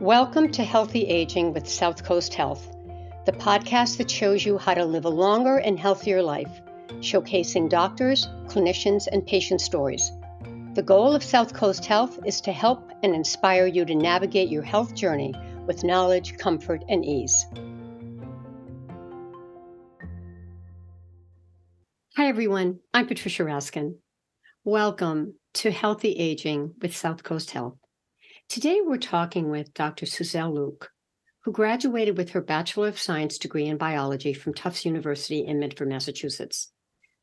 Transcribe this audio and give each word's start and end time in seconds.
Welcome 0.00 0.52
to 0.52 0.62
Healthy 0.62 1.06
Aging 1.06 1.54
with 1.54 1.64
Southcoast 1.64 2.34
Health, 2.34 2.70
the 3.24 3.32
podcast 3.32 3.96
that 3.96 4.10
shows 4.10 4.44
you 4.44 4.58
how 4.58 4.74
to 4.74 4.84
live 4.84 5.06
a 5.06 5.08
longer 5.08 5.56
and 5.56 5.78
healthier 5.78 6.22
life, 6.22 6.60
showcasing 6.98 7.70
doctors, 7.70 8.26
clinicians, 8.46 9.06
and 9.10 9.26
patient 9.26 9.62
stories. 9.62 10.12
The 10.74 10.82
goal 10.82 11.14
of 11.14 11.22
Southcoast 11.22 11.86
Health 11.86 12.18
is 12.26 12.42
to 12.42 12.52
help 12.52 12.90
and 13.02 13.14
inspire 13.14 13.66
you 13.66 13.86
to 13.86 13.94
navigate 13.94 14.50
your 14.50 14.62
health 14.62 14.94
journey 14.94 15.34
with 15.66 15.82
knowledge, 15.82 16.36
comfort, 16.36 16.84
and 16.90 17.02
ease. 17.02 17.46
Hi, 22.18 22.28
everyone. 22.28 22.80
I'm 22.92 23.06
Patricia 23.06 23.44
Raskin. 23.44 23.94
Welcome 24.62 25.36
to 25.54 25.70
Healthy 25.70 26.12
Aging 26.12 26.74
with 26.82 26.92
Southcoast 26.92 27.52
Health. 27.52 27.78
Today, 28.48 28.80
we're 28.80 28.96
talking 28.96 29.50
with 29.50 29.74
Dr. 29.74 30.06
Suzelle 30.06 30.54
Luc, 30.54 30.92
who 31.42 31.52
graduated 31.52 32.16
with 32.16 32.30
her 32.30 32.40
Bachelor 32.40 32.88
of 32.88 32.98
Science 32.98 33.38
degree 33.38 33.66
in 33.66 33.76
biology 33.76 34.32
from 34.32 34.54
Tufts 34.54 34.86
University 34.86 35.44
in 35.44 35.58
Medford, 35.58 35.88
Massachusetts. 35.88 36.70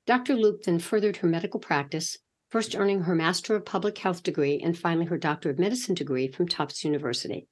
Dr. 0.05 0.35
Luc 0.35 0.63
then 0.63 0.79
furthered 0.79 1.17
her 1.17 1.27
medical 1.27 1.61
practice, 1.61 2.17
first 2.49 2.75
earning 2.75 3.03
her 3.03 3.15
Master 3.15 3.55
of 3.55 3.65
Public 3.65 3.97
Health 3.97 4.21
degree 4.21 4.59
and 4.59 4.77
finally 4.77 5.05
her 5.05 5.17
Doctor 5.17 5.49
of 5.49 5.57
Medicine 5.57 5.95
degree 5.95 6.27
from 6.27 6.47
Tufts 6.47 6.83
University. 6.83 7.47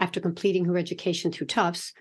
After 0.00 0.20
completing 0.20 0.64
her 0.64 0.76
education 0.76 1.30
through 1.30 1.46
Tufts, 1.46 1.92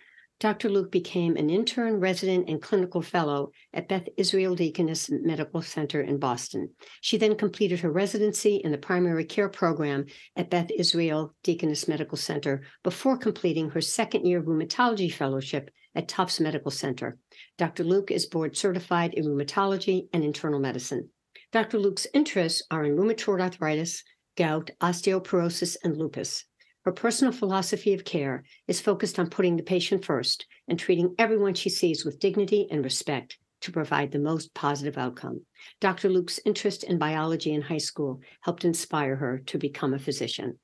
Dr. 0.42 0.70
Luc 0.70 0.90
became 0.90 1.38
an 1.38 1.52
intern, 1.52 2.00
resident, 2.00 2.50
and 2.50 2.60
clinical 2.60 3.04
fellow 3.04 3.52
at 3.76 3.88
Beth 3.88 4.08
Israel 4.18 4.56
Deaconess 4.56 5.12
Medical 5.12 5.62
Center 5.62 6.02
in 6.02 6.18
Boston. 6.18 6.72
She 7.00 7.18
then 7.18 7.36
completed 7.36 7.82
her 7.82 7.92
residency 7.92 8.56
in 8.56 8.72
the 8.72 8.80
primary 8.80 9.24
care 9.24 9.50
program 9.50 10.08
at 10.36 10.50
Beth 10.50 10.72
Israel 10.76 11.36
Deaconess 11.44 11.88
Medical 11.88 12.18
Center 12.18 12.64
before 12.82 13.20
completing 13.20 13.70
her 13.70 13.82
second 13.82 14.26
year 14.26 14.42
rheumatology 14.42 15.14
fellowship 15.14 15.70
at 15.94 16.08
Tufts 16.08 16.40
Medical 16.40 16.72
Center. 16.72 17.20
Dr. 17.60 17.84
Luc 17.84 18.10
is 18.10 18.26
board 18.26 18.58
certified 18.58 19.14
in 19.14 19.26
rheumatology 19.26 20.08
and 20.12 20.24
internal 20.24 20.60
medicine. 20.60 21.08
Dr. 21.52 21.78
Luc's 21.78 22.08
interests 22.16 22.64
are 22.72 22.84
in 22.84 22.96
rheumatoid 22.96 23.42
arthritis, 23.42 24.04
gout, 24.36 24.72
osteoporosis, 24.82 25.78
and 25.84 25.96
lupus. 25.98 26.46
Her 26.84 26.92
personal 26.92 27.32
philosophy 27.32 27.94
of 27.94 28.04
care 28.04 28.44
is 28.68 28.82
focused 28.82 29.20
on 29.20 29.30
putting 29.30 29.56
the 29.56 29.64
patient 29.64 30.04
first 30.04 30.48
and 30.68 30.80
treating 30.80 31.14
everyone 31.20 31.54
she 31.54 31.70
sees 31.70 32.04
with 32.04 32.20
dignity 32.20 32.68
and 32.72 32.84
respect 32.84 33.38
to 33.62 33.72
provide 33.72 34.12
the 34.12 34.18
most 34.20 34.52
positive 34.56 34.98
outcome. 34.98 35.46
Dr. 35.80 36.10
Luc's 36.10 36.40
interest 36.44 36.84
in 36.84 36.98
biology 36.98 37.54
in 37.54 37.62
high 37.62 37.78
school 37.78 38.22
helped 38.42 38.66
inspire 38.66 39.16
her 39.16 39.38
to 39.46 39.60
become 39.60 39.94
a 39.94 40.00
physician. 40.00 40.58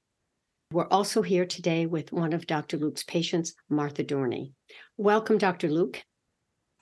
We're 0.72 0.88
also 0.88 1.22
here 1.22 1.46
today 1.46 1.86
with 1.86 2.12
one 2.12 2.34
of 2.34 2.48
Dr. 2.48 2.78
Luc's 2.78 3.04
patients, 3.04 3.54
Martha 3.70 4.04
Dorney. 4.04 4.54
Welcome, 4.98 5.38
Dr. 5.38 5.70
Luc. 5.70 6.02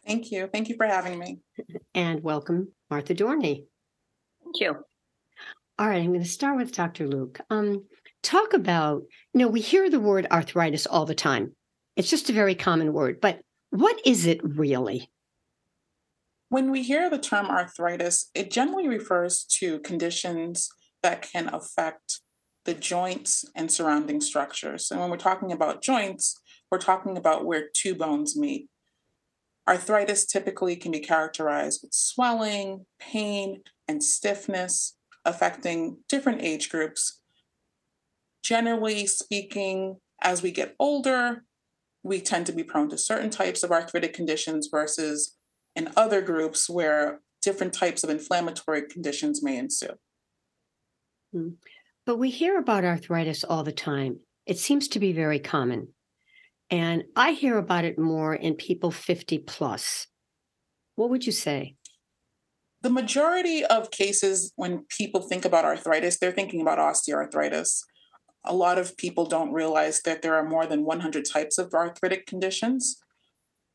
Thank 0.08 0.32
you. 0.32 0.48
Thank 0.48 0.70
you 0.70 0.78
for 0.78 0.86
having 0.86 1.20
me. 1.20 1.40
And 1.94 2.24
welcome, 2.24 2.72
Martha 2.90 3.14
Dorney. 3.14 3.66
Thank 4.44 4.62
you. 4.62 4.76
All 5.78 5.90
right, 5.90 6.02
I'm 6.02 6.14
going 6.14 6.24
to 6.24 6.26
start 6.26 6.56
with 6.56 6.72
Dr. 6.72 7.06
Luc. 7.06 7.42
Um, 7.50 7.84
talk 8.26 8.54
about, 8.54 9.04
you 9.34 9.40
know, 9.40 9.48
we 9.48 9.62
hear 9.62 9.90
the 9.90 10.00
word 10.00 10.28
arthritis 10.32 10.88
all 10.88 11.06
the 11.06 11.16
time. 11.16 11.56
It's 11.96 12.10
just 12.10 12.30
a 12.30 12.34
very 12.34 12.56
common 12.56 12.92
word, 12.92 13.22
but 13.22 13.40
what 13.70 14.00
is 14.06 14.26
it 14.26 14.42
really? 14.44 15.10
When 16.50 16.72
we 16.72 16.84
hear 16.84 17.10
the 17.10 17.20
term 17.20 17.48
arthritis, 17.48 18.30
it 18.34 18.52
generally 18.52 18.88
refers 18.88 19.44
to 19.60 19.80
conditions 19.80 20.70
that 21.04 21.22
can 21.22 21.54
affect 21.54 22.22
the 22.66 22.74
joints 22.74 23.46
and 23.56 23.72
surrounding 23.72 24.22
structures. 24.22 24.90
And 24.90 25.00
when 25.00 25.10
we're 25.10 25.18
talking 25.18 25.52
about 25.52 25.84
joints, 25.84 26.40
we're 26.72 26.80
talking 26.80 27.18
about 27.18 27.46
where 27.46 27.70
two 27.74 27.94
bones 27.96 28.36
meet. 28.36 28.68
Arthritis 29.68 30.26
typically 30.26 30.76
can 30.76 30.92
be 30.92 31.00
characterized 31.00 31.82
with 31.84 31.94
swelling, 31.94 32.86
pain, 33.00 33.62
and 33.88 34.04
stiffness 34.04 34.98
affecting 35.26 35.98
different 36.08 36.42
age 36.42 36.70
groups 36.70 37.15
generally 38.46 39.08
speaking, 39.08 39.98
as 40.22 40.44
we 40.44 40.52
get 40.52 40.76
older, 40.80 41.44
we 42.04 42.22
tend 42.22 42.46
to 42.46 42.54
be 42.54 42.64
prone 42.64 42.90
to 42.90 42.98
certain 42.98 43.32
types 43.32 43.64
of 43.64 43.72
arthritic 43.72 44.14
conditions 44.14 44.70
versus 44.72 45.36
in 45.76 45.92
other 45.98 46.22
groups 46.22 46.70
where 46.70 47.22
different 47.42 47.74
types 47.74 48.04
of 48.04 48.10
inflammatory 48.10 48.84
conditions 48.88 49.44
may 49.44 49.58
ensue. 49.58 49.96
Hmm. 51.34 51.50
But 52.06 52.18
we 52.18 52.30
hear 52.30 52.60
about 52.60 52.86
arthritis 52.86 53.44
all 53.44 53.64
the 53.64 53.72
time. 53.72 54.20
It 54.46 54.60
seems 54.60 54.88
to 54.90 55.00
be 55.00 55.12
very 55.12 55.40
common. 55.40 55.88
And 56.70 57.04
I 57.16 57.32
hear 57.32 57.58
about 57.58 57.84
it 57.84 57.98
more 57.98 58.36
in 58.36 58.54
people 58.54 58.92
50 58.92 59.40
plus. 59.40 60.06
What 60.96 61.10
would 61.10 61.26
you 61.26 61.32
say? 61.32 61.76
The 62.84 62.92
majority 62.92 63.66
of 63.66 63.90
cases 63.90 64.54
when 64.56 64.86
people 64.96 65.22
think 65.22 65.46
about 65.46 65.66
arthritis, 65.66 66.20
they're 66.20 66.32
thinking 66.32 66.62
about 66.62 66.78
osteoarthritis 66.78 67.82
a 68.48 68.54
lot 68.54 68.78
of 68.78 68.98
people 68.98 69.26
don't 69.26 69.54
realize 69.54 70.02
that 70.02 70.22
there 70.22 70.36
are 70.36 70.48
more 70.48 70.66
than 70.66 70.86
100 70.86 71.26
types 71.26 71.58
of 71.58 71.74
arthritic 71.74 72.26
conditions. 72.26 72.98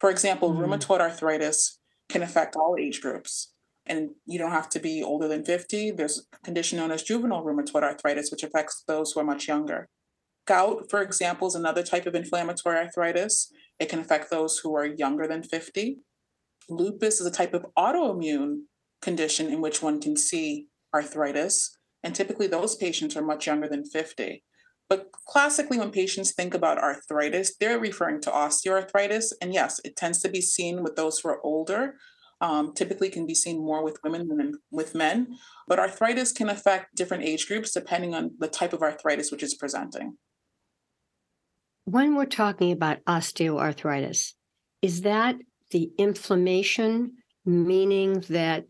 For 0.00 0.10
example, 0.10 0.52
mm. 0.52 0.58
rheumatoid 0.58 1.00
arthritis 1.00 1.78
can 2.08 2.22
affect 2.22 2.56
all 2.56 2.76
age 2.78 3.00
groups. 3.00 3.52
And 3.86 4.10
you 4.26 4.38
don't 4.38 4.52
have 4.52 4.68
to 4.70 4.80
be 4.80 5.02
older 5.02 5.26
than 5.26 5.44
50. 5.44 5.92
There's 5.92 6.26
a 6.32 6.38
condition 6.44 6.78
known 6.78 6.90
as 6.90 7.02
juvenile 7.02 7.44
rheumatoid 7.44 7.82
arthritis, 7.82 8.30
which 8.30 8.42
affects 8.42 8.84
those 8.86 9.12
who 9.12 9.20
are 9.20 9.24
much 9.24 9.48
younger. 9.48 9.88
Gout, 10.46 10.90
for 10.90 11.02
example, 11.02 11.48
is 11.48 11.54
another 11.54 11.82
type 11.82 12.06
of 12.06 12.14
inflammatory 12.14 12.76
arthritis. 12.76 13.52
It 13.78 13.88
can 13.88 13.98
affect 13.98 14.30
those 14.30 14.58
who 14.58 14.76
are 14.76 14.86
younger 14.86 15.26
than 15.26 15.42
50. 15.42 15.98
Lupus 16.68 17.20
is 17.20 17.26
a 17.26 17.30
type 17.30 17.54
of 17.54 17.66
autoimmune 17.78 18.62
condition 19.02 19.48
in 19.48 19.60
which 19.60 19.82
one 19.82 20.00
can 20.00 20.16
see 20.16 20.66
arthritis. 20.94 21.76
And 22.02 22.14
typically, 22.14 22.46
those 22.46 22.76
patients 22.76 23.16
are 23.16 23.22
much 23.22 23.46
younger 23.46 23.68
than 23.68 23.84
50. 23.84 24.42
But 24.90 25.12
classically, 25.12 25.78
when 25.78 25.92
patients 25.92 26.32
think 26.32 26.52
about 26.52 26.76
arthritis, 26.76 27.54
they're 27.56 27.78
referring 27.78 28.20
to 28.22 28.30
osteoarthritis. 28.30 29.32
And 29.40 29.54
yes, 29.54 29.80
it 29.84 29.94
tends 29.96 30.18
to 30.20 30.28
be 30.28 30.40
seen 30.40 30.82
with 30.82 30.96
those 30.96 31.20
who 31.20 31.28
are 31.28 31.40
older. 31.44 31.94
Um, 32.40 32.72
typically 32.74 33.08
can 33.08 33.24
be 33.24 33.34
seen 33.34 33.64
more 33.64 33.84
with 33.84 33.98
women 34.02 34.26
than 34.26 34.54
with 34.72 34.94
men. 34.96 35.36
But 35.68 35.78
arthritis 35.78 36.32
can 36.32 36.48
affect 36.48 36.96
different 36.96 37.22
age 37.22 37.46
groups 37.46 37.72
depending 37.72 38.14
on 38.14 38.32
the 38.40 38.48
type 38.48 38.72
of 38.72 38.82
arthritis 38.82 39.30
which 39.30 39.44
is 39.44 39.54
presenting. 39.54 40.16
When 41.84 42.16
we're 42.16 42.26
talking 42.26 42.72
about 42.72 43.04
osteoarthritis, 43.04 44.32
is 44.82 45.02
that 45.02 45.36
the 45.70 45.90
inflammation, 45.98 47.12
meaning 47.44 48.24
that 48.30 48.64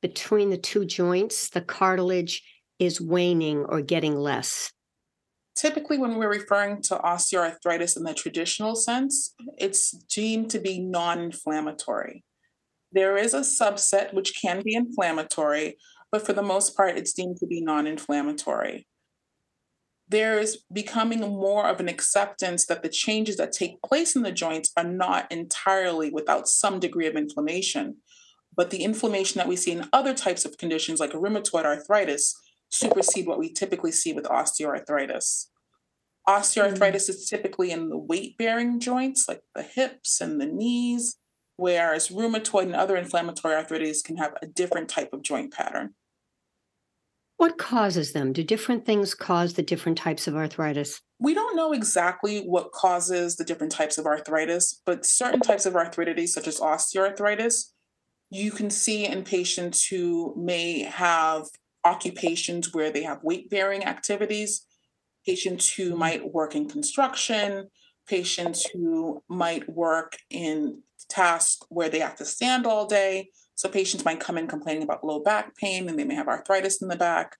between 0.00 0.50
the 0.50 0.58
two 0.58 0.84
joints, 0.84 1.50
the 1.50 1.60
cartilage 1.60 2.42
is 2.80 3.00
waning 3.00 3.58
or 3.68 3.80
getting 3.80 4.16
less? 4.16 4.72
Typically 5.54 5.98
when 5.98 6.16
we're 6.16 6.30
referring 6.30 6.82
to 6.82 6.96
osteoarthritis 6.96 7.96
in 7.96 8.04
the 8.04 8.14
traditional 8.14 8.74
sense, 8.74 9.34
it's 9.58 9.90
deemed 9.90 10.50
to 10.50 10.58
be 10.58 10.80
non-inflammatory. 10.80 12.24
There 12.92 13.16
is 13.16 13.34
a 13.34 13.40
subset 13.40 14.14
which 14.14 14.40
can 14.40 14.62
be 14.62 14.74
inflammatory, 14.74 15.76
but 16.12 16.24
for 16.24 16.32
the 16.32 16.42
most 16.42 16.76
part, 16.76 16.96
it's 16.96 17.12
deemed 17.12 17.38
to 17.38 17.46
be 17.46 17.60
non-inflammatory. 17.60 18.86
There 20.08 20.38
is 20.38 20.62
becoming 20.72 21.20
more 21.20 21.66
of 21.68 21.80
an 21.80 21.88
acceptance 21.88 22.66
that 22.66 22.82
the 22.82 22.88
changes 22.88 23.36
that 23.38 23.52
take 23.52 23.82
place 23.82 24.14
in 24.14 24.22
the 24.22 24.32
joints 24.32 24.70
are 24.76 24.84
not 24.84 25.30
entirely 25.32 26.10
without 26.10 26.46
some 26.46 26.78
degree 26.78 27.06
of 27.06 27.16
inflammation. 27.16 27.96
But 28.56 28.70
the 28.70 28.84
inflammation 28.84 29.38
that 29.38 29.48
we 29.48 29.56
see 29.56 29.72
in 29.72 29.88
other 29.92 30.14
types 30.14 30.44
of 30.44 30.58
conditions, 30.58 31.00
like 31.00 31.12
rheumatoid 31.12 31.64
arthritis, 31.64 32.38
supersede 32.74 33.26
what 33.26 33.38
we 33.38 33.52
typically 33.52 33.92
see 33.92 34.12
with 34.12 34.24
osteoarthritis. 34.24 35.46
Osteoarthritis 36.28 36.78
mm-hmm. 36.78 37.10
is 37.10 37.28
typically 37.28 37.70
in 37.70 37.90
the 37.90 37.98
weight 37.98 38.36
bearing 38.38 38.80
joints, 38.80 39.26
like 39.28 39.42
the 39.54 39.62
hips 39.62 40.20
and 40.20 40.40
the 40.40 40.46
knees, 40.46 41.16
whereas 41.56 42.08
rheumatoid 42.08 42.64
and 42.64 42.74
other 42.74 42.96
inflammatory 42.96 43.54
arthritis 43.54 44.02
can 44.02 44.16
have 44.16 44.34
a 44.42 44.46
different 44.46 44.88
type 44.88 45.12
of 45.12 45.22
joint 45.22 45.52
pattern. 45.52 45.94
What 47.36 47.58
causes 47.58 48.12
them? 48.12 48.32
Do 48.32 48.42
different 48.42 48.86
things 48.86 49.12
cause 49.12 49.54
the 49.54 49.62
different 49.62 49.98
types 49.98 50.26
of 50.26 50.36
arthritis? 50.36 51.00
We 51.18 51.34
don't 51.34 51.56
know 51.56 51.72
exactly 51.72 52.40
what 52.40 52.72
causes 52.72 53.36
the 53.36 53.44
different 53.44 53.72
types 53.72 53.98
of 53.98 54.06
arthritis, 54.06 54.80
but 54.86 55.04
certain 55.04 55.40
types 55.40 55.66
of 55.66 55.74
arthritis, 55.74 56.32
such 56.32 56.46
as 56.46 56.60
osteoarthritis, 56.60 57.72
you 58.30 58.50
can 58.50 58.70
see 58.70 59.04
in 59.04 59.24
patients 59.24 59.86
who 59.86 60.34
may 60.36 60.80
have 60.80 61.46
occupations 61.84 62.72
where 62.72 62.90
they 62.90 63.02
have 63.02 63.22
weight 63.22 63.50
bearing 63.50 63.84
activities, 63.84 64.66
patients 65.26 65.72
who 65.72 65.90
mm-hmm. 65.90 65.98
might 65.98 66.32
work 66.32 66.54
in 66.54 66.68
construction, 66.68 67.68
patients 68.06 68.66
who 68.72 69.22
might 69.28 69.68
work 69.68 70.16
in 70.30 70.82
tasks 71.08 71.64
where 71.68 71.88
they 71.88 71.98
have 71.98 72.16
to 72.16 72.24
stand 72.24 72.66
all 72.66 72.86
day. 72.86 73.28
So 73.54 73.68
patients 73.68 74.04
might 74.04 74.20
come 74.20 74.36
in 74.36 74.46
complaining 74.46 74.82
about 74.82 75.04
low 75.04 75.20
back 75.20 75.56
pain 75.56 75.88
and 75.88 75.98
they 75.98 76.04
may 76.04 76.14
have 76.14 76.28
arthritis 76.28 76.82
in 76.82 76.88
the 76.88 76.96
back, 76.96 77.36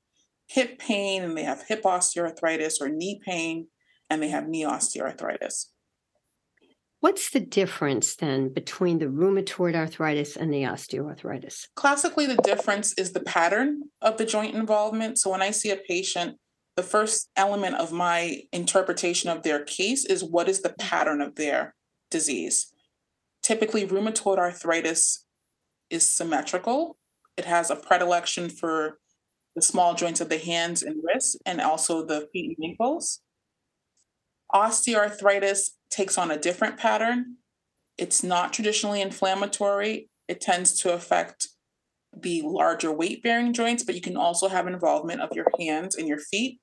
hip 0.46 0.78
pain 0.78 1.22
and 1.22 1.36
they 1.36 1.42
have 1.42 1.64
hip 1.66 1.82
osteoarthritis 1.82 2.80
or 2.80 2.88
knee 2.88 3.20
pain. 3.24 3.68
and 4.10 4.22
they 4.22 4.28
have 4.28 4.46
knee 4.46 4.64
osteoarthritis. 4.64 5.66
What's 7.04 7.28
the 7.28 7.40
difference 7.40 8.16
then 8.16 8.48
between 8.48 8.98
the 8.98 9.08
rheumatoid 9.08 9.74
arthritis 9.74 10.38
and 10.38 10.50
the 10.50 10.62
osteoarthritis? 10.62 11.66
Classically, 11.76 12.24
the 12.24 12.36
difference 12.36 12.94
is 12.94 13.12
the 13.12 13.20
pattern 13.20 13.82
of 14.00 14.16
the 14.16 14.24
joint 14.24 14.54
involvement. 14.54 15.18
So 15.18 15.28
when 15.28 15.42
I 15.42 15.50
see 15.50 15.70
a 15.70 15.76
patient, 15.76 16.38
the 16.76 16.82
first 16.82 17.28
element 17.36 17.74
of 17.74 17.92
my 17.92 18.44
interpretation 18.54 19.28
of 19.28 19.42
their 19.42 19.62
case 19.62 20.06
is 20.06 20.24
what 20.24 20.48
is 20.48 20.62
the 20.62 20.70
mm-hmm. 20.70 20.88
pattern 20.88 21.20
of 21.20 21.34
their 21.34 21.74
disease. 22.10 22.72
Typically, 23.42 23.86
rheumatoid 23.86 24.38
arthritis 24.38 25.26
is 25.90 26.08
symmetrical. 26.08 26.96
It 27.36 27.44
has 27.44 27.68
a 27.68 27.76
predilection 27.76 28.48
for 28.48 28.98
the 29.54 29.60
small 29.60 29.92
joints 29.92 30.22
of 30.22 30.30
the 30.30 30.38
hands 30.38 30.82
and 30.82 31.02
wrists 31.04 31.36
and 31.44 31.60
also 31.60 32.02
the 32.02 32.30
feet 32.32 32.56
and 32.56 32.70
ankles. 32.70 33.20
Osteoarthritis 34.54 35.70
takes 35.90 36.16
on 36.16 36.30
a 36.30 36.38
different 36.38 36.76
pattern. 36.76 37.36
It's 37.98 38.22
not 38.22 38.52
traditionally 38.52 39.00
inflammatory. 39.00 40.08
It 40.28 40.40
tends 40.40 40.80
to 40.80 40.92
affect 40.92 41.48
the 42.16 42.42
larger 42.44 42.92
weight 42.92 43.22
bearing 43.22 43.52
joints, 43.52 43.82
but 43.82 43.94
you 43.94 44.00
can 44.00 44.16
also 44.16 44.48
have 44.48 44.66
involvement 44.66 45.20
of 45.20 45.30
your 45.32 45.46
hands 45.58 45.96
and 45.96 46.06
your 46.06 46.18
feet. 46.18 46.60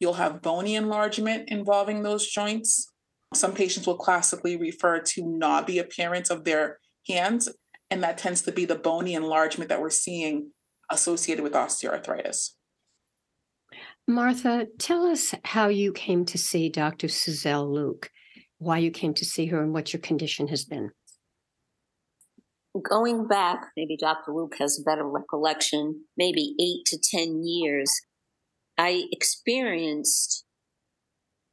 You'll 0.00 0.14
have 0.14 0.42
bony 0.42 0.76
enlargement 0.76 1.48
involving 1.48 2.02
those 2.02 2.28
joints. 2.28 2.92
Some 3.34 3.52
patients 3.52 3.86
will 3.86 3.98
classically 3.98 4.56
refer 4.56 5.00
to 5.00 5.26
knobby 5.26 5.78
appearance 5.78 6.30
of 6.30 6.44
their 6.44 6.78
hands, 7.08 7.48
and 7.90 8.02
that 8.02 8.18
tends 8.18 8.42
to 8.42 8.52
be 8.52 8.64
the 8.64 8.76
bony 8.76 9.14
enlargement 9.14 9.68
that 9.70 9.80
we're 9.80 9.90
seeing 9.90 10.52
associated 10.90 11.42
with 11.42 11.52
osteoarthritis. 11.52 12.50
Martha, 14.08 14.66
tell 14.78 15.04
us 15.04 15.34
how 15.44 15.68
you 15.68 15.92
came 15.92 16.24
to 16.24 16.38
see 16.38 16.70
Dr. 16.70 17.08
Suzelle 17.08 17.70
Luc, 17.70 18.10
why 18.56 18.78
you 18.78 18.90
came 18.90 19.12
to 19.12 19.24
see 19.24 19.46
her, 19.46 19.62
and 19.62 19.74
what 19.74 19.92
your 19.92 20.00
condition 20.00 20.48
has 20.48 20.64
been. 20.64 20.92
Going 22.88 23.28
back, 23.28 23.66
maybe 23.76 23.98
Dr. 23.98 24.32
Luc 24.32 24.54
has 24.58 24.80
a 24.80 24.82
better 24.88 25.06
recollection, 25.06 26.04
maybe 26.16 26.54
eight 26.58 26.86
to 26.86 26.98
10 26.98 27.42
years, 27.44 27.92
I 28.78 29.04
experienced 29.12 30.44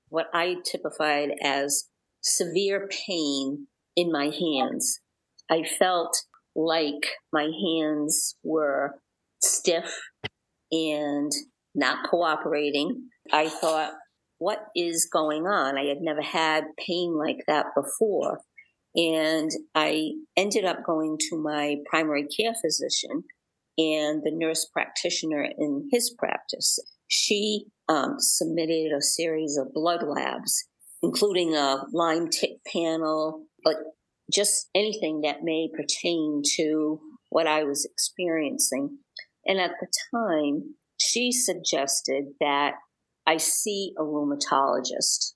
what 0.08 0.28
I 0.34 0.56
typified 0.64 1.32
as 1.44 1.90
severe 2.22 2.88
pain 2.88 3.68
in 3.98 4.14
my 4.14 4.30
hands. 4.30 5.02
I 5.50 5.64
felt 5.64 6.16
like 6.56 7.18
my 7.34 7.50
hands 7.50 8.38
were 8.44 9.02
stiff 9.42 10.00
and 10.72 11.32
not 11.76 12.10
cooperating. 12.10 13.10
I 13.32 13.50
thought, 13.50 13.94
what 14.38 14.66
is 14.76 15.10
going 15.12 15.46
on? 15.46 15.78
I 15.78 15.86
had 15.86 16.02
never 16.02 16.22
had 16.22 16.66
pain 16.78 17.16
like 17.18 17.40
that 17.48 17.68
before. 17.76 18.40
And 18.96 19.52
I 19.74 20.12
ended 20.38 20.66
up 20.66 20.86
going 20.86 21.18
to 21.30 21.38
my 21.38 21.78
primary 21.90 22.26
care 22.28 22.54
physician 22.54 23.24
and 23.78 24.22
the 24.24 24.32
nurse 24.32 24.68
practitioner 24.72 25.48
in 25.58 25.90
his 25.92 26.16
practice. 26.18 26.80
She 27.08 27.66
um, 27.90 28.16
submitted 28.20 28.92
a 28.92 29.02
series 29.02 29.58
of 29.58 29.74
blood 29.74 30.04
labs, 30.04 30.66
including 31.02 31.56
a 31.56 31.84
Lyme 31.92 32.30
tick 32.30 32.58
panel, 32.72 33.46
but 33.64 33.76
just 34.34 34.70
anything 34.74 35.22
that 35.22 35.44
may 35.44 35.70
pertain 35.76 36.42
to 36.56 37.00
what 37.30 37.48
I 37.48 37.64
was 37.64 37.86
experiencing. 37.86 38.98
And 39.46 39.60
at 39.60 39.72
the 39.80 39.88
time, 40.14 40.76
she 40.98 41.32
suggested 41.32 42.26
that 42.40 42.74
I 43.28 43.38
see 43.38 43.94
a 43.98 44.04
rheumatologist. 44.04 45.34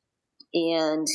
And 0.53 1.07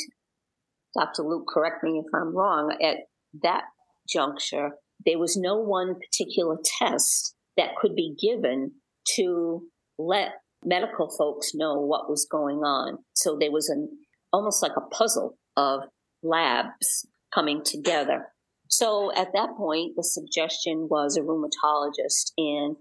Dr. 0.97 1.23
Luc, 1.23 1.47
correct 1.53 1.83
me 1.83 2.03
if 2.05 2.07
I'm 2.15 2.35
wrong, 2.35 2.77
at 2.83 2.99
that 3.43 3.65
juncture, 4.09 4.71
there 5.05 5.19
was 5.19 5.37
no 5.37 5.57
one 5.57 5.95
particular 5.95 6.57
test 6.79 7.35
that 7.57 7.77
could 7.81 7.95
be 7.95 8.15
given 8.21 8.73
to 9.17 9.63
let 9.99 10.33
medical 10.65 11.09
folks 11.17 11.55
know 11.55 11.75
what 11.75 12.09
was 12.09 12.27
going 12.31 12.59
on. 12.59 12.99
So 13.15 13.37
there 13.39 13.51
was 13.51 13.69
an 13.69 13.89
almost 14.33 14.63
like 14.63 14.73
a 14.77 14.95
puzzle 14.95 15.37
of 15.57 15.81
labs 16.23 17.07
coming 17.33 17.63
together. 17.65 18.29
So 18.69 19.13
at 19.15 19.33
that 19.35 19.51
point, 19.57 19.93
the 19.97 20.03
suggestion 20.03 20.89
was 20.91 21.17
a 21.17 21.21
rheumatologist, 21.21 22.33
and 22.39 22.77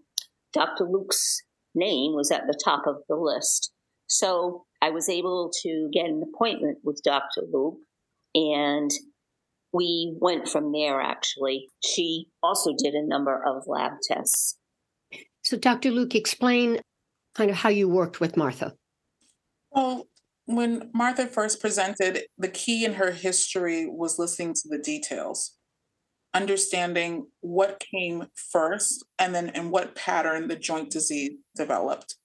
Dr. 0.54 0.86
Luc's 0.90 1.44
name 1.76 2.14
was 2.14 2.32
at 2.32 2.48
the 2.48 2.60
top 2.64 2.84
of 2.88 2.98
the 3.10 3.16
list. 3.16 3.72
So 4.08 4.66
I 4.82 4.90
was 4.90 5.10
able 5.10 5.52
to 5.64 5.90
get 5.94 6.06
an 6.06 6.24
appointment 6.24 6.80
with 6.84 7.02
Dr. 7.04 7.42
Luc 7.52 7.76
and 8.36 8.92
we 9.72 10.16
went 10.20 10.48
from 10.48 10.72
there 10.72 11.02
actually. 11.02 11.70
She 11.84 12.28
also 12.42 12.72
did 12.78 12.94
a 12.94 13.06
number 13.06 13.44
of 13.46 13.64
lab 13.68 13.94
tests. 14.08 14.58
So, 15.42 15.58
Dr. 15.58 15.92
Luc, 15.92 16.16
explain 16.16 16.80
kind 17.36 17.50
of 17.50 17.58
how 17.58 17.70
you 17.70 17.90
worked 17.90 18.22
with 18.22 18.38
Martha. 18.38 18.74
Well, 19.72 20.08
when 20.46 20.90
Martha 20.94 21.28
first 21.28 21.60
presented, 21.60 22.24
the 22.38 22.48
key 22.48 22.86
in 22.86 22.94
her 22.94 23.12
history 23.12 23.88
was 23.90 24.20
listening 24.20 24.54
to 24.54 24.70
the 24.70 24.78
details 24.78 25.56
understanding 26.34 27.28
what 27.42 27.84
came 27.92 28.26
first 28.52 29.06
and 29.20 29.34
then 29.36 29.50
in 29.50 29.70
what 29.70 29.96
pattern 29.96 30.48
the 30.48 30.56
joint 30.56 30.90
disease 30.90 31.34
developed. 31.56 32.16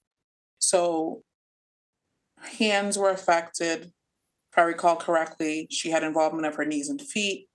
So, 0.59 1.23
hands 2.41 2.99
were 2.99 3.11
affected. 3.11 3.93
If 4.53 4.59
I 4.59 4.63
recall 4.63 4.97
correctly, 4.97 5.67
she 5.71 5.91
had 5.91 6.03
involvement 6.03 6.47
of 6.47 6.55
her 6.57 6.65
knees 6.65 6.89
and 6.89 7.01
feet. 7.01 7.49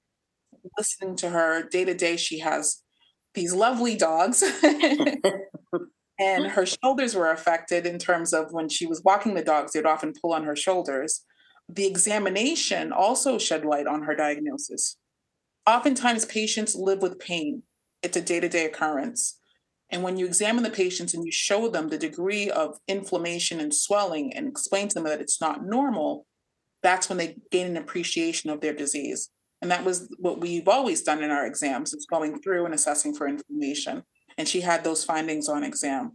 Listening 0.77 1.15
to 1.17 1.29
her 1.29 1.63
day 1.63 1.85
to 1.85 1.93
day, 1.93 2.17
she 2.17 2.39
has 2.39 2.83
these 3.33 3.53
lovely 3.53 3.95
dogs. 3.95 4.43
and 6.19 6.45
her 6.47 6.65
shoulders 6.65 7.15
were 7.15 7.31
affected 7.31 7.85
in 7.85 7.97
terms 7.97 8.33
of 8.33 8.51
when 8.51 8.69
she 8.69 8.85
was 8.85 9.01
walking 9.03 9.33
the 9.33 9.43
dogs, 9.43 9.73
they'd 9.73 9.85
often 9.85 10.13
pull 10.21 10.33
on 10.33 10.43
her 10.43 10.55
shoulders. 10.55 11.25
The 11.67 11.87
examination 11.87 12.91
also 12.91 13.37
shed 13.37 13.65
light 13.65 13.87
on 13.87 14.03
her 14.03 14.15
diagnosis 14.15 14.97
oftentimes 15.65 16.25
patients 16.25 16.75
live 16.75 17.01
with 17.01 17.19
pain. 17.19 17.63
It's 18.01 18.17
a 18.17 18.21
day 18.21 18.39
to 18.39 18.49
day 18.49 18.65
occurrence. 18.65 19.39
And 19.89 20.01
when 20.01 20.17
you 20.17 20.25
examine 20.25 20.63
the 20.63 20.69
patients 20.69 21.13
and 21.13 21.23
you 21.23 21.31
show 21.31 21.67
them 21.67 21.89
the 21.89 21.97
degree 21.97 22.49
of 22.49 22.79
inflammation 22.87 23.59
and 23.59 23.73
swelling 23.73 24.33
and 24.33 24.47
explain 24.47 24.87
to 24.87 24.95
them 24.95 25.03
that 25.03 25.21
it's 25.21 25.39
not 25.39 25.65
normal, 25.65 26.25
that's 26.81 27.09
when 27.09 27.17
they 27.17 27.37
gain 27.51 27.67
an 27.67 27.77
appreciation 27.77 28.49
of 28.49 28.59
their 28.59 28.73
disease. 28.73 29.29
And 29.61 29.71
that 29.71 29.85
was 29.85 30.13
what 30.19 30.41
we've 30.41 30.67
always 30.67 31.03
done 31.03 31.23
in 31.23 31.31
our 31.31 31.45
exams, 31.45 31.93
is 31.93 32.07
going 32.09 32.41
through 32.41 32.65
and 32.65 32.73
assessing 32.73 33.13
for 33.13 33.27
inflammation. 33.27 34.03
And 34.37 34.47
she 34.47 34.61
had 34.61 34.83
those 34.83 35.05
findings 35.05 35.47
on 35.47 35.63
exam. 35.63 36.13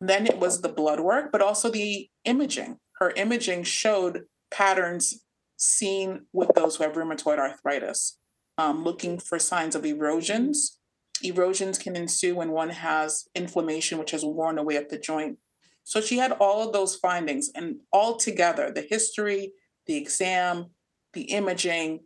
Then 0.00 0.26
it 0.26 0.38
was 0.38 0.60
the 0.60 0.68
blood 0.68 1.00
work, 1.00 1.30
but 1.32 1.42
also 1.42 1.70
the 1.70 2.08
imaging. 2.24 2.78
Her 3.00 3.10
imaging 3.10 3.64
showed 3.64 4.22
patterns 4.50 5.24
seen 5.56 6.26
with 6.32 6.50
those 6.54 6.76
who 6.76 6.84
have 6.84 6.92
rheumatoid 6.92 7.38
arthritis 7.38 8.17
um, 8.58 8.84
looking 8.84 9.18
for 9.18 9.38
signs 9.38 9.74
of 9.74 9.86
erosions. 9.86 10.78
Erosions 11.22 11.78
can 11.78 11.96
ensue 11.96 12.34
when 12.34 12.50
one 12.50 12.70
has 12.70 13.24
inflammation, 13.34 13.98
which 13.98 14.10
has 14.10 14.24
worn 14.24 14.58
away 14.58 14.76
at 14.76 14.90
the 14.90 14.98
joint. 14.98 15.38
So 15.84 16.00
she 16.00 16.18
had 16.18 16.32
all 16.32 16.66
of 16.66 16.74
those 16.74 16.96
findings, 16.96 17.50
and 17.54 17.76
all 17.92 18.16
together 18.16 18.70
the 18.70 18.86
history, 18.88 19.52
the 19.86 19.96
exam, 19.96 20.66
the 21.14 21.22
imaging, 21.22 22.00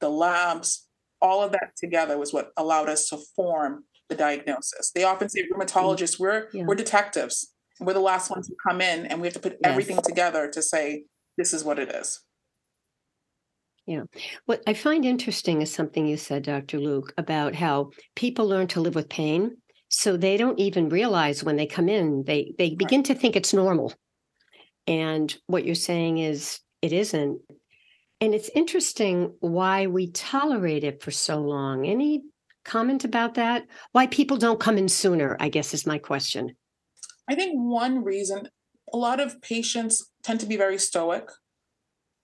the 0.00 0.08
labs, 0.08 0.88
all 1.20 1.42
of 1.42 1.52
that 1.52 1.72
together 1.76 2.16
was 2.16 2.32
what 2.32 2.52
allowed 2.56 2.88
us 2.88 3.08
to 3.08 3.18
form 3.36 3.84
the 4.08 4.14
diagnosis. 4.14 4.92
They 4.94 5.04
often 5.04 5.28
say 5.28 5.44
rheumatologists, 5.52 6.18
we're 6.18 6.48
yeah. 6.52 6.64
we're 6.64 6.74
detectives. 6.74 7.52
We're 7.80 7.92
the 7.92 8.00
last 8.00 8.30
ones 8.30 8.48
who 8.48 8.56
come 8.66 8.80
in 8.80 9.06
and 9.06 9.20
we 9.20 9.26
have 9.26 9.34
to 9.34 9.40
put 9.40 9.58
yes. 9.62 9.70
everything 9.70 10.00
together 10.02 10.48
to 10.50 10.62
say 10.62 11.04
this 11.36 11.52
is 11.52 11.62
what 11.62 11.78
it 11.78 11.90
is. 11.90 12.20
Yeah. 13.88 14.02
What 14.44 14.62
I 14.66 14.74
find 14.74 15.06
interesting 15.06 15.62
is 15.62 15.72
something 15.72 16.06
you 16.06 16.18
said, 16.18 16.42
Dr. 16.42 16.78
Luc, 16.78 17.14
about 17.16 17.54
how 17.54 17.92
people 18.14 18.46
learn 18.46 18.66
to 18.68 18.82
live 18.82 18.94
with 18.94 19.08
pain. 19.08 19.56
So 19.88 20.18
they 20.18 20.36
don't 20.36 20.60
even 20.60 20.90
realize 20.90 21.42
when 21.42 21.56
they 21.56 21.64
come 21.64 21.88
in, 21.88 22.22
they 22.24 22.52
they 22.58 22.74
begin 22.74 23.02
to 23.04 23.14
think 23.14 23.34
it's 23.34 23.54
normal. 23.54 23.94
And 24.86 25.34
what 25.46 25.64
you're 25.64 25.74
saying 25.74 26.18
is 26.18 26.60
it 26.82 26.92
isn't. 26.92 27.40
And 28.20 28.34
it's 28.34 28.50
interesting 28.54 29.32
why 29.40 29.86
we 29.86 30.10
tolerate 30.10 30.84
it 30.84 31.02
for 31.02 31.10
so 31.10 31.38
long. 31.38 31.86
Any 31.86 32.24
comment 32.66 33.04
about 33.04 33.34
that? 33.34 33.64
Why 33.92 34.06
people 34.06 34.36
don't 34.36 34.60
come 34.60 34.76
in 34.76 34.88
sooner, 34.88 35.34
I 35.40 35.48
guess 35.48 35.72
is 35.72 35.86
my 35.86 35.96
question. 35.96 36.54
I 37.26 37.34
think 37.34 37.54
one 37.54 38.04
reason 38.04 38.50
a 38.92 38.98
lot 38.98 39.18
of 39.18 39.40
patients 39.40 40.10
tend 40.22 40.40
to 40.40 40.46
be 40.46 40.58
very 40.58 40.76
stoic 40.76 41.30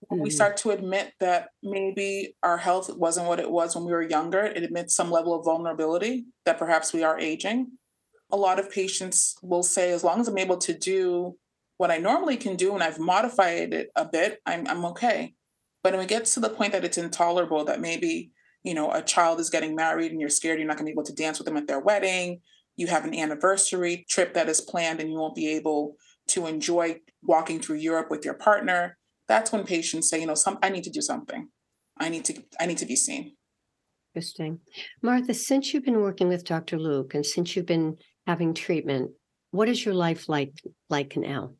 when 0.07 0.19
we 0.19 0.29
mm-hmm. 0.29 0.35
start 0.35 0.57
to 0.57 0.71
admit 0.71 1.13
that 1.19 1.49
maybe 1.63 2.35
our 2.43 2.57
health 2.57 2.89
wasn't 2.95 3.27
what 3.27 3.39
it 3.39 3.49
was 3.49 3.75
when 3.75 3.85
we 3.85 3.91
were 3.91 4.01
younger, 4.01 4.41
it 4.41 4.63
admits 4.63 4.95
some 4.95 5.11
level 5.11 5.33
of 5.33 5.45
vulnerability 5.45 6.25
that 6.45 6.59
perhaps 6.59 6.93
we 6.93 7.03
are 7.03 7.19
aging. 7.19 7.71
A 8.31 8.37
lot 8.37 8.59
of 8.59 8.71
patients 8.71 9.35
will 9.41 9.63
say, 9.63 9.91
as 9.91 10.03
long 10.03 10.19
as 10.19 10.27
I'm 10.27 10.37
able 10.37 10.57
to 10.57 10.73
do 10.77 11.37
what 11.77 11.91
I 11.91 11.97
normally 11.97 12.37
can 12.37 12.55
do 12.55 12.73
and 12.73 12.83
I've 12.83 12.99
modified 12.99 13.73
it 13.73 13.89
a 13.95 14.05
bit, 14.05 14.39
I'm, 14.45 14.67
I'm 14.67 14.85
okay. 14.85 15.33
But 15.83 15.93
when 15.93 16.01
it 16.01 16.09
gets 16.09 16.33
to 16.33 16.39
the 16.39 16.49
point 16.49 16.71
that 16.71 16.85
it's 16.85 16.97
intolerable, 16.97 17.63
that 17.65 17.81
maybe, 17.81 18.31
you 18.63 18.73
know, 18.73 18.91
a 18.91 19.01
child 19.01 19.39
is 19.39 19.49
getting 19.49 19.75
married 19.75 20.11
and 20.11 20.19
you're 20.19 20.29
scared 20.29 20.57
you're 20.57 20.67
not 20.67 20.77
going 20.77 20.85
to 20.85 20.89
be 20.89 20.95
able 20.95 21.03
to 21.03 21.13
dance 21.13 21.37
with 21.37 21.45
them 21.45 21.57
at 21.57 21.67
their 21.67 21.79
wedding, 21.79 22.41
you 22.75 22.87
have 22.87 23.05
an 23.05 23.15
anniversary 23.15 24.05
trip 24.09 24.33
that 24.33 24.49
is 24.49 24.61
planned 24.61 24.99
and 24.99 25.09
you 25.09 25.17
won't 25.17 25.35
be 25.35 25.47
able 25.49 25.95
to 26.27 26.47
enjoy 26.47 26.99
walking 27.21 27.59
through 27.59 27.77
Europe 27.77 28.09
with 28.09 28.25
your 28.25 28.33
partner, 28.33 28.97
that's 29.27 29.51
when 29.51 29.63
patients 29.63 30.09
say, 30.09 30.19
you 30.19 30.27
know, 30.27 30.35
some 30.35 30.57
I 30.61 30.69
need 30.69 30.83
to 30.83 30.89
do 30.89 31.01
something. 31.01 31.49
I 31.99 32.09
need 32.09 32.25
to 32.25 32.43
I 32.59 32.65
need 32.65 32.77
to 32.79 32.85
be 32.85 32.95
seen. 32.95 33.35
Interesting. 34.13 34.59
Martha, 35.01 35.33
since 35.33 35.73
you've 35.73 35.83
been 35.83 35.99
working 35.99 36.29
with 36.29 36.45
Dr. 36.45 36.79
Luc 36.79 37.13
and 37.13 37.25
since 37.25 37.55
you've 37.55 37.65
been 37.65 37.97
having 38.25 38.53
treatment, 38.53 39.11
what 39.51 39.67
is 39.67 39.83
your 39.83 39.93
life 39.93 40.29
like 40.29 40.53
like 40.89 41.17
now? 41.17 41.53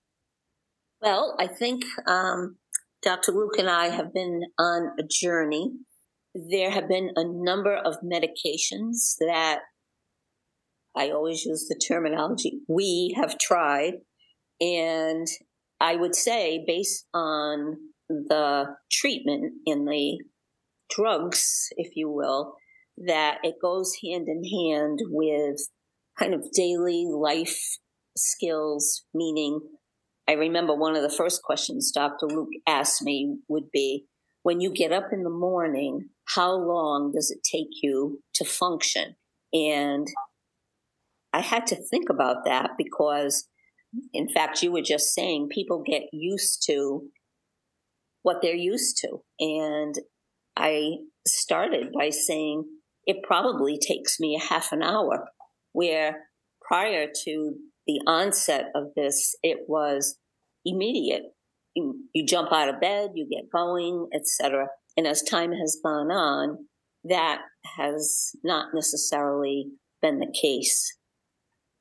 Well, 1.01 1.35
I 1.39 1.47
think 1.47 1.83
um, 2.07 2.57
Dr. 3.01 3.31
Luc 3.31 3.57
and 3.59 3.69
I 3.69 3.89
have 3.89 4.13
been 4.13 4.41
on 4.57 4.91
a 4.99 5.03
journey. 5.09 5.71
There 6.33 6.71
have 6.71 6.87
been 6.87 7.11
a 7.15 7.23
number 7.25 7.75
of 7.75 7.97
medications 8.03 9.15
that 9.19 9.59
I 10.95 11.09
always 11.09 11.45
use 11.45 11.67
the 11.67 11.79
terminology 11.87 12.59
we 12.67 13.15
have 13.19 13.37
tried. 13.37 13.95
And 14.61 15.27
I 15.79 15.95
would 15.95 16.15
say, 16.15 16.63
based 16.65 17.05
on 17.13 17.77
the 18.09 18.75
treatment 18.91 19.53
and 19.65 19.87
the 19.87 20.19
drugs, 20.89 21.69
if 21.77 21.95
you 21.95 22.09
will, 22.09 22.55
that 22.97 23.39
it 23.43 23.55
goes 23.61 23.93
hand 24.03 24.27
in 24.27 24.43
hand 24.43 24.99
with 25.09 25.59
kind 26.17 26.33
of 26.33 26.51
daily 26.53 27.05
life 27.09 27.77
skills, 28.15 29.03
meaning 29.13 29.59
I 30.27 30.33
remember 30.33 30.73
one 30.73 30.95
of 30.95 31.03
the 31.03 31.15
first 31.15 31.43
questions 31.43 31.91
Dr. 31.91 32.27
Luc 32.27 32.49
asked 32.67 33.03
me 33.03 33.37
would 33.47 33.69
be 33.71 34.05
when 34.43 34.61
you 34.61 34.71
get 34.71 34.91
up 34.91 35.09
in 35.11 35.23
the 35.23 35.29
morning, 35.29 36.09
how 36.35 36.53
long 36.53 37.11
does 37.13 37.31
it 37.31 37.39
take 37.43 37.81
you 37.81 38.21
to 38.35 38.45
function? 38.45 39.15
And 39.53 40.07
I 41.33 41.41
had 41.41 41.67
to 41.67 41.75
think 41.75 42.09
about 42.09 42.45
that 42.45 42.71
because, 42.77 43.47
in 44.13 44.29
fact, 44.29 44.61
you 44.61 44.71
were 44.71 44.81
just 44.81 45.13
saying 45.13 45.49
people 45.51 45.83
get 45.85 46.03
used 46.11 46.63
to 46.67 47.09
what 48.23 48.37
they're 48.41 48.55
used 48.55 48.97
to. 49.01 49.21
And 49.39 49.95
I 50.55 50.91
started 51.27 51.91
by 51.97 52.09
saying 52.09 52.65
it 53.05 53.17
probably 53.23 53.77
takes 53.77 54.19
me 54.19 54.35
a 54.35 54.53
half 54.53 54.71
an 54.71 54.81
hour, 54.81 55.29
where 55.73 56.23
prior 56.61 57.07
to 57.23 57.53
the 57.85 58.01
onset 58.07 58.71
of 58.73 58.85
this, 58.95 59.35
it 59.43 59.59
was 59.67 60.17
immediate. 60.65 61.23
You, 61.75 62.05
you 62.13 62.25
jump 62.25 62.51
out 62.51 62.69
of 62.69 62.81
bed, 62.81 63.11
you 63.15 63.27
get 63.29 63.51
going, 63.51 64.07
etc. 64.13 64.67
And 64.97 65.05
as 65.05 65.21
time 65.21 65.51
has 65.51 65.79
gone 65.83 66.09
on, 66.09 66.65
that 67.03 67.41
has 67.77 68.31
not 68.43 68.69
necessarily 68.73 69.67
been 70.01 70.19
the 70.19 70.33
case. 70.41 70.97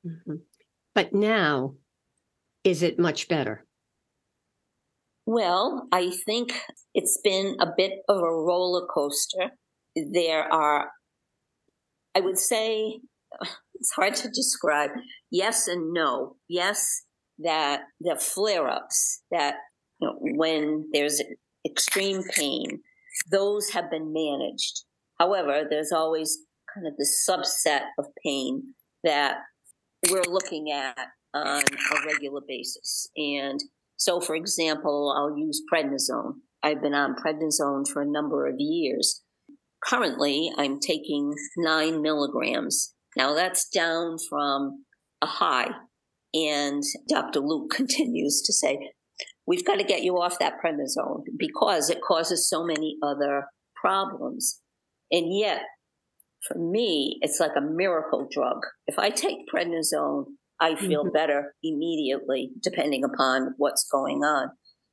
Mm-hmm. 0.05 0.35
But 0.93 1.13
now, 1.13 1.75
is 2.65 2.81
it 2.81 2.99
much 2.99 3.29
better? 3.29 3.63
Well, 5.25 5.87
I 5.91 6.11
think 6.25 6.59
it's 6.93 7.19
been 7.23 7.55
a 7.61 7.67
bit 7.77 7.91
of 8.09 8.17
a 8.17 8.33
roller 8.33 8.85
coaster. 8.87 9.51
There 9.95 10.51
are, 10.51 10.89
I 12.15 12.19
would 12.19 12.37
say, 12.37 12.99
it's 13.75 13.91
hard 13.95 14.15
to 14.15 14.29
describe. 14.29 14.89
Yes 15.31 15.67
and 15.67 15.93
no. 15.93 16.35
Yes, 16.49 17.03
that 17.39 17.81
the 18.01 18.17
flare 18.19 18.67
ups, 18.67 19.21
that 19.31 19.55
you 19.99 20.07
know, 20.07 20.15
when 20.19 20.89
there's 20.91 21.21
extreme 21.65 22.23
pain, 22.23 22.81
those 23.31 23.69
have 23.69 23.89
been 23.89 24.11
managed. 24.11 24.83
However, 25.19 25.63
there's 25.69 25.91
always 25.91 26.39
kind 26.73 26.87
of 26.87 26.93
the 26.97 27.07
subset 27.29 27.85
of 27.97 28.07
pain 28.23 28.75
that 29.03 29.37
we're 30.09 30.23
looking 30.23 30.71
at 30.71 30.97
on 31.35 31.61
a 31.61 32.05
regular 32.05 32.41
basis. 32.47 33.09
And 33.15 33.59
so, 33.97 34.19
for 34.19 34.35
example, 34.35 35.13
I'll 35.15 35.37
use 35.37 35.61
prednisone. 35.71 36.35
I've 36.63 36.81
been 36.81 36.93
on 36.93 37.15
prednisone 37.15 37.87
for 37.87 38.01
a 38.01 38.07
number 38.07 38.47
of 38.47 38.55
years. 38.57 39.21
Currently, 39.83 40.51
I'm 40.57 40.79
taking 40.79 41.33
nine 41.57 42.01
milligrams. 42.01 42.93
Now, 43.15 43.33
that's 43.33 43.69
down 43.69 44.17
from 44.29 44.85
a 45.21 45.27
high. 45.27 45.69
And 46.33 46.83
Dr. 47.07 47.39
Luc 47.39 47.69
continues 47.75 48.41
to 48.45 48.53
say, 48.53 48.91
We've 49.47 49.65
got 49.65 49.75
to 49.75 49.83
get 49.83 50.01
you 50.01 50.19
off 50.19 50.39
that 50.39 50.55
prednisone 50.63 51.23
because 51.37 51.91
it 51.91 52.01
causes 52.01 52.49
so 52.49 52.65
many 52.65 52.97
other 53.03 53.45
problems. 53.75 54.59
And 55.11 55.37
yet, 55.37 55.61
for 56.47 56.57
me, 56.57 57.19
it's 57.21 57.39
like 57.39 57.51
a 57.55 57.61
miracle 57.61 58.27
drug. 58.31 58.57
If 58.87 58.97
I 58.97 59.11
take 59.11 59.47
prednisone, 59.53 60.25
I 60.59 60.75
feel 60.75 61.03
mm-hmm. 61.03 61.13
better 61.13 61.55
immediately, 61.63 62.51
depending 62.61 63.03
upon 63.03 63.53
what's 63.57 63.87
going 63.89 64.23
on. 64.23 64.49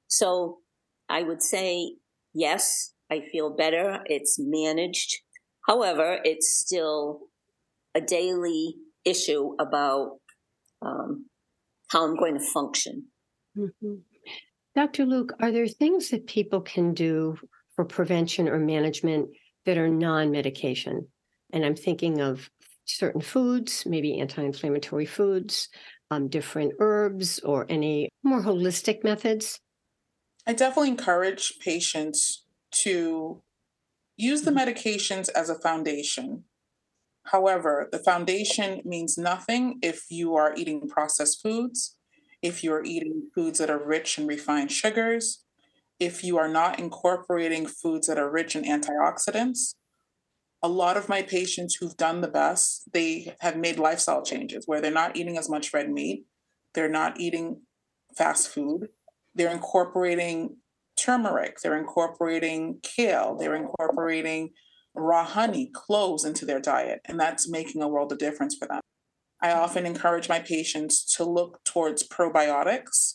So 0.09 0.59
I 1.09 1.23
would 1.23 1.43
say, 1.43 1.95
yes, 2.35 2.95
I 3.11 3.21
feel 3.31 3.55
better. 3.55 4.01
It's 4.07 4.37
managed. 4.39 5.21
However, 5.67 6.19
it's 6.25 6.57
still 6.59 7.21
a 7.95 8.01
daily 8.01 8.75
issue 9.05 9.55
about 9.61 10.19
um, 10.81 11.27
how 11.89 12.05
I'm 12.05 12.17
going 12.17 12.35
to 12.35 12.45
function. 12.45 13.07
Mm-hmm. 13.57 13.95
Dr. 14.75 15.05
Luc, 15.05 15.33
are 15.41 15.53
there 15.53 15.69
things 15.69 16.09
that 16.11 16.27
people 16.27 16.63
can 16.63 16.95
do 16.95 17.37
for 17.77 17.85
prevention 17.85 18.49
or 18.49 18.59
management 18.59 19.29
that 19.67 19.77
are 19.77 19.89
non 19.89 20.31
medication? 20.31 21.07
And 21.53 21.65
I'm 21.65 21.77
thinking 21.77 22.21
of 22.21 22.49
certain 22.85 23.21
foods, 23.21 23.85
maybe 23.87 24.21
anti 24.21 24.43
inflammatory 24.43 25.07
foods, 25.07 25.69
um, 26.11 26.29
different 26.29 26.75
herbs, 26.81 27.39
or 27.41 27.67
any 27.69 28.09
more 28.23 28.43
holistic 28.43 29.05
methods? 29.05 29.59
I 30.47 30.53
definitely 30.53 30.91
encourage 30.91 31.59
patients 31.61 32.45
to 32.73 33.43
use 34.17 34.43
the 34.43 34.51
mm-hmm. 34.51 34.71
medications 34.71 35.29
as 35.35 35.51
a 35.51 35.59
foundation. 35.59 36.45
However, 37.25 37.89
the 37.93 37.99
foundation 37.99 38.83
means 38.85 39.17
nothing 39.17 39.79
if 39.83 40.07
you 40.11 40.35
are 40.35 40.55
eating 40.57 40.89
processed 40.89 41.41
foods, 41.41 41.97
if 42.43 42.65
you 42.65 42.73
are 42.73 42.85
eating 42.85 43.31
foods 43.35 43.59
that 43.61 43.71
are 43.71 43.83
rich 43.83 44.19
in 44.19 44.27
refined 44.27 44.73
sugars, 44.73 45.45
if 46.01 46.25
you 46.25 46.37
are 46.37 46.49
not 46.49 46.81
incorporating 46.81 47.65
foods 47.65 48.09
that 48.09 48.19
are 48.19 48.31
rich 48.31 48.57
in 48.57 48.65
antioxidants, 48.65 49.75
a 50.63 50.69
lot 50.69 50.97
of 50.97 51.09
my 51.09 51.23
patients 51.23 51.75
who've 51.75 51.97
done 51.97 52.21
the 52.21 52.29
best, 52.29 52.93
they 52.93 53.35
have 53.41 53.57
made 53.57 53.79
lifestyle 53.79 54.23
changes 54.23 54.67
where 54.67 54.81
they're 54.81 54.91
not 54.91 55.17
eating 55.17 55.37
as 55.37 55.51
much 55.51 55.75
red 55.75 55.91
meat, 55.91 56.25
they're 56.75 56.89
not 56.89 57.21
eating 57.21 57.63
fast 58.17 58.49
food, 58.49 58.89
they're 59.35 59.51
incorporating 59.51 60.57
turmeric, 60.97 61.59
they're 61.61 61.79
incorporating 61.79 62.79
kale, 62.83 63.37
they're 63.37 63.57
incorporating 63.57 64.51
raw 64.95 65.25
honey, 65.25 65.71
cloves 65.75 66.25
into 66.25 66.45
their 66.45 66.61
diet, 66.61 67.01
and 67.07 67.19
that's 67.19 67.49
making 67.49 67.83
a 67.83 67.89
world 67.89 68.13
of 68.13 68.19
difference 68.19 68.55
for 68.57 68.69
them. 68.69 68.81
I 69.41 69.53
often 69.53 69.87
encourage 69.87 70.29
my 70.29 70.39
patients 70.39 71.05
to 71.17 71.25
look 71.25 71.65
towards 71.65 72.07
probiotics 72.07 73.15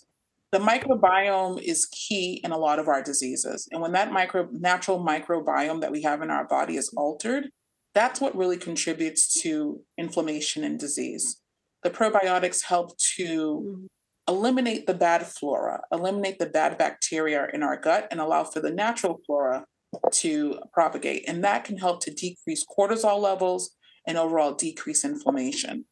the 0.57 0.63
microbiome 0.63 1.61
is 1.61 1.85
key 1.91 2.41
in 2.43 2.51
a 2.51 2.57
lot 2.57 2.79
of 2.79 2.87
our 2.87 3.03
diseases. 3.03 3.67
And 3.71 3.79
when 3.79 3.91
that 3.91 4.11
micro 4.11 4.47
natural 4.51 4.99
microbiome 4.99 5.81
that 5.81 5.91
we 5.91 6.01
have 6.01 6.23
in 6.23 6.31
our 6.31 6.47
body 6.47 6.77
is 6.77 6.91
altered, 6.97 7.49
that's 7.93 8.19
what 8.19 8.35
really 8.35 8.57
contributes 8.57 9.41
to 9.41 9.81
inflammation 9.99 10.63
and 10.63 10.79
disease. 10.79 11.41
The 11.83 11.91
probiotics 11.91 12.63
help 12.63 12.97
to 13.15 13.27
mm-hmm. 13.27 13.85
eliminate 14.27 14.87
the 14.87 14.95
bad 14.95 15.27
flora, 15.27 15.81
eliminate 15.91 16.39
the 16.39 16.47
bad 16.47 16.79
bacteria 16.79 17.47
in 17.53 17.61
our 17.61 17.77
gut, 17.77 18.07
and 18.09 18.19
allow 18.19 18.43
for 18.43 18.59
the 18.59 18.71
natural 18.71 19.19
flora 19.27 19.63
to 20.11 20.59
propagate. 20.73 21.25
And 21.27 21.43
that 21.43 21.65
can 21.65 21.77
help 21.77 22.01
to 22.01 22.11
decrease 22.11 22.65
cortisol 22.65 23.19
levels 23.19 23.75
and 24.07 24.17
overall 24.17 24.53
decrease 24.53 25.05
inflammation. 25.05 25.85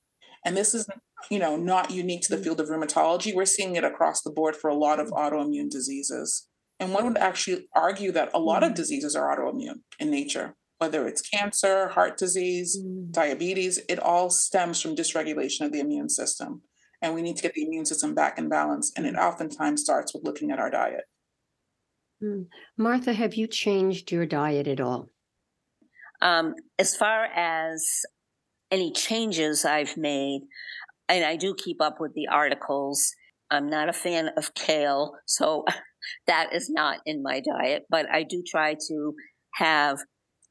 And 0.46 0.56
this 0.56 0.74
is 0.74 0.88
you 1.30 1.40
know, 1.40 1.56
not 1.56 1.92
unique 1.92 2.22
to 2.22 2.36
the 2.36 2.42
field 2.42 2.60
of 2.60 2.70
rheumatology. 2.70 3.34
We're 3.34 3.46
seeing 3.46 3.76
it 3.76 3.84
across 3.84 4.22
the 4.22 4.32
board 4.32 4.56
for 4.56 4.70
a 4.70 4.76
lot 4.76 5.00
of 5.00 5.10
autoimmune 5.10 5.70
diseases. 5.70 6.48
And 6.80 6.94
one 6.94 7.06
would 7.06 7.18
actually 7.18 7.68
argue 7.74 8.12
that 8.12 8.32
a 8.34 8.40
lot 8.40 8.64
of 8.64 8.74
mm. 8.74 8.76
diseases 8.76 9.16
are 9.16 9.36
autoimmune 9.36 9.80
in 10.00 10.12
nature, 10.12 10.56
whether 10.78 11.08
it's 11.08 11.22
cancer, 11.22 11.88
heart 11.90 12.18
disease, 12.18 12.78
mm. 12.78 13.12
diabetes, 13.12 13.80
it 13.88 14.00
all 14.00 14.30
stems 14.30 14.82
from 14.82 14.96
dysregulation 14.96 15.62
of 15.62 15.72
the 15.72 15.80
immune 15.80 16.10
system. 16.10 16.62
And 17.02 17.14
we 17.14 17.22
need 17.22 17.38
to 17.38 17.44
get 17.44 17.54
the 17.54 17.66
immune 17.66 17.86
system 17.86 18.14
back 18.14 18.38
in 18.38 18.50
balance. 18.50 18.92
And 18.96 19.06
it 19.06 19.16
oftentimes 19.16 19.82
starts 19.82 20.14
with 20.14 20.24
looking 20.24 20.52
at 20.52 20.60
our 20.60 20.70
diet. 20.70 21.06
Mm. 22.22 22.48
Martha, 22.78 23.14
have 23.14 23.36
you 23.36 23.48
changed 23.48 24.12
your 24.12 24.26
diet 24.26 24.68
at 24.68 24.82
all? 24.82 25.10
Um, 26.22 26.56
as 26.80 26.96
far 26.96 27.26
as 27.26 27.86
any 28.72 28.92
changes 28.92 29.66
I've 29.66 29.98
made, 29.98 30.42
and 31.08 31.24
I 31.24 31.36
do 31.36 31.56
keep 31.56 31.82
up 31.82 32.00
with 32.00 32.14
the 32.14 32.28
articles. 32.28 33.14
I'm 33.52 33.70
not 33.70 33.90
a 33.90 33.94
fan 33.94 34.30
of 34.38 34.54
kale, 34.54 35.14
so 35.26 35.66
that 36.28 36.54
is 36.54 36.70
not 36.70 37.00
in 37.06 37.24
my 37.24 37.42
diet, 37.42 37.84
but 37.90 38.08
I 38.12 38.24
do 38.24 38.44
try 38.48 38.76
to 38.88 39.14
have 39.56 40.00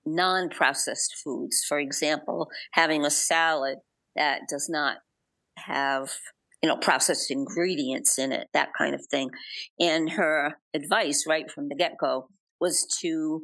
non 0.07 0.49
processed 0.49 1.15
foods. 1.23 1.65
For 1.69 1.79
example, 1.79 2.49
having 2.73 3.05
a 3.05 3.11
salad 3.11 3.79
that 4.17 4.43
does 4.49 4.69
not 4.69 4.99
have 5.59 6.11
you 6.65 6.69
know 6.69 6.77
processed 6.77 7.31
ingredients 7.31 8.19
in 8.19 8.33
it 8.33 8.49
that 8.55 8.71
kind 8.77 8.95
of 8.95 9.05
thing 9.11 9.31
and 9.79 10.11
her 10.11 10.55
advice 10.75 11.25
right 11.29 11.51
from 11.51 11.69
the 11.69 11.75
get-go 11.75 12.27
was 12.61 12.87
to 13.01 13.43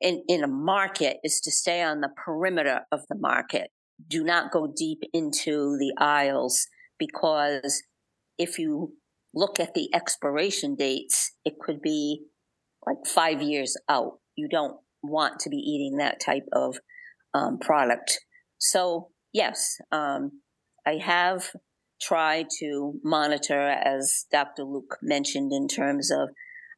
in, 0.00 0.22
in 0.28 0.42
a 0.42 0.48
market 0.48 1.18
is 1.22 1.40
to 1.40 1.50
stay 1.50 1.82
on 1.82 2.00
the 2.00 2.08
perimeter 2.24 2.80
of 2.90 3.02
the 3.08 3.16
market 3.16 3.70
do 4.08 4.24
not 4.24 4.52
go 4.52 4.72
deep 4.74 5.02
into 5.12 5.76
the 5.78 5.92
aisles 5.98 6.66
because 6.98 7.82
if 8.38 8.58
you 8.58 8.94
look 9.34 9.58
at 9.58 9.74
the 9.74 9.88
expiration 9.94 10.74
dates 10.74 11.32
it 11.44 11.54
could 11.60 11.80
be 11.80 12.22
like 12.86 13.06
five 13.06 13.40
years 13.42 13.76
out 13.88 14.18
you 14.36 14.48
don't 14.48 14.76
want 15.02 15.38
to 15.40 15.50
be 15.50 15.56
eating 15.56 15.98
that 15.98 16.20
type 16.20 16.46
of 16.52 16.76
um, 17.34 17.58
product 17.58 18.20
so 18.58 19.08
yes 19.32 19.78
um, 19.92 20.30
I 20.86 20.98
have 21.02 21.50
tried 22.00 22.46
to 22.60 22.94
monitor, 23.02 23.68
as 23.68 24.26
Dr. 24.30 24.64
Luc 24.64 24.98
mentioned, 25.02 25.52
in 25.52 25.68
terms 25.68 26.10
of 26.10 26.28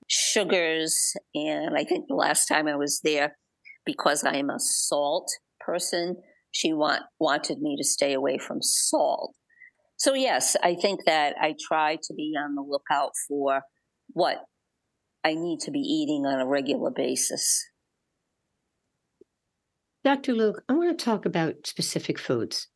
sugars. 0.09 1.15
And 1.35 1.77
I 1.77 1.85
think 1.85 2.07
the 2.07 2.15
last 2.15 2.47
time 2.47 2.69
I 2.69 2.77
was 2.77 3.01
there, 3.03 3.37
because 3.85 4.23
I 4.25 4.37
am 4.37 4.51
a 4.51 4.61
salt 4.61 5.31
person, 5.59 6.17
she 6.57 6.73
want, 6.73 7.03
wanted 7.21 7.61
me 7.61 7.77
to 7.77 7.85
stay 7.85 8.15
away 8.15 8.39
from 8.39 8.63
salt. 8.63 9.35
So, 9.99 10.15
yes, 10.15 10.57
I 10.63 10.75
think 10.75 11.01
that 11.05 11.35
I 11.39 11.55
try 11.69 11.97
to 12.03 12.15
be 12.15 12.35
on 12.39 12.55
the 12.55 12.63
lookout 12.63 13.11
for 13.29 13.61
what 14.09 14.39
I 15.23 15.35
need 15.35 15.61
to 15.61 15.71
be 15.71 15.81
eating 15.81 16.25
on 16.25 16.41
a 16.41 16.47
regular 16.47 16.91
basis. 16.91 17.63
Dr. 20.03 20.33
Luc, 20.33 20.63
I 20.67 20.73
want 20.73 20.99
to 20.99 21.05
talk 21.05 21.27
about 21.27 21.67
specific 21.67 22.19
foods 22.19 22.69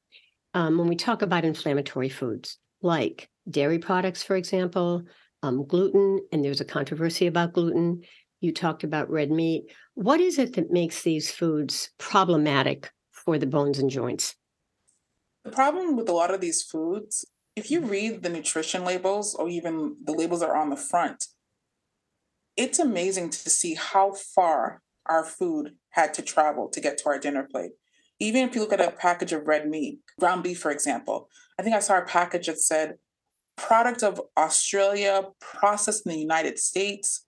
um, 0.53 0.77
when 0.77 0.89
we 0.89 0.97
talk 0.97 1.23
about 1.23 1.47
inflammatory 1.47 2.11
foods, 2.11 2.59
like 2.83 3.31
dairy 3.49 3.79
products, 3.79 4.23
for 4.23 4.37
example, 4.37 5.05
um, 5.43 5.67
gluten, 5.67 6.21
and 6.33 6.45
there's 6.45 6.61
a 6.61 6.67
controversy 6.67 7.29
about 7.29 7.55
gluten. 7.55 8.03
You 8.43 8.53
talked 8.53 8.85
about 8.85 9.09
red 9.09 9.31
meat. 9.31 9.73
What 9.95 10.21
is 10.21 10.39
it 10.39 10.55
that 10.57 10.71
makes 10.71 11.03
these 11.03 11.31
foods 11.31 11.91
problematic 11.99 12.91
for 13.25 13.39
the 13.39 13.47
bones 13.47 13.79
and 13.79 13.91
joints? 13.91 14.37
The 15.45 15.51
problem 15.51 15.97
with 15.97 16.09
a 16.09 16.13
lot 16.13 16.33
of 16.33 16.41
these 16.41 16.63
foods, 16.63 17.25
if 17.57 17.71
you 17.71 17.81
read 17.81 18.23
the 18.23 18.29
nutrition 18.29 18.85
labels 18.85 19.35
or 19.35 19.49
even 19.49 19.97
the 20.05 20.13
labels 20.13 20.41
that 20.41 20.51
are 20.51 20.57
on 20.57 20.71
the 20.71 20.77
front, 20.77 21.27
it's 22.57 22.79
amazing 22.79 23.31
to 23.31 23.51
see 23.51 23.75
how 23.75 24.13
far 24.13 24.83
our 25.07 25.25
food 25.25 25.77
had 25.91 26.13
to 26.15 26.23
travel 26.23 26.69
to 26.69 26.81
get 26.81 26.99
to 26.99 27.09
our 27.09 27.19
dinner 27.19 27.47
plate. 27.51 27.73
Even 28.19 28.47
if 28.47 28.55
you 28.55 28.61
look 28.61 28.73
at 28.73 28.81
a 28.81 28.91
package 28.91 29.33
of 29.33 29.47
red 29.47 29.67
meat, 29.69 30.01
ground 30.19 30.43
beef, 30.43 30.61
for 30.61 30.71
example, 30.71 31.29
I 31.59 31.63
think 31.63 31.75
I 31.75 31.81
saw 31.81 31.99
a 31.99 32.05
package 32.05 32.47
that 32.47 32.61
said 32.61 32.97
product 33.57 34.03
of 34.03 34.21
Australia, 34.37 35.25
processed 35.41 36.07
in 36.07 36.13
the 36.13 36.19
United 36.19 36.59
States. 36.59 37.27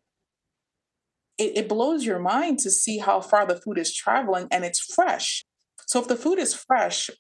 It, 1.38 1.56
it 1.56 1.68
blows 1.68 2.04
your 2.04 2.18
mind 2.18 2.58
to 2.60 2.70
see 2.70 2.98
how 2.98 3.20
far 3.20 3.46
the 3.46 3.56
food 3.56 3.78
is 3.78 3.94
traveling 3.94 4.48
and 4.50 4.64
it's 4.64 4.80
fresh. 4.80 5.44
So 5.92 6.00
if 6.00 6.08
the 6.08 6.16
food 6.16 6.38
is 6.38 6.54
fresh, 6.54 7.10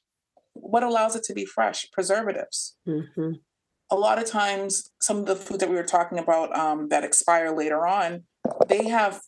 what 0.54 0.82
allows 0.82 1.14
it 1.14 1.24
to 1.24 1.34
be 1.34 1.44
fresh? 1.44 1.86
Preservatives. 1.92 2.78
Mm-hmm. 2.88 3.32
A 3.90 3.96
lot 3.96 4.16
of 4.16 4.24
times, 4.24 4.90
some 4.98 5.18
of 5.18 5.26
the 5.26 5.36
food 5.36 5.60
that 5.60 5.68
we 5.68 5.74
were 5.74 5.82
talking 5.82 6.18
about 6.18 6.56
um, 6.58 6.88
that 6.88 7.04
expire 7.04 7.54
later 7.54 7.86
on, 7.86 8.22
they 8.68 8.88
have, 8.88 9.20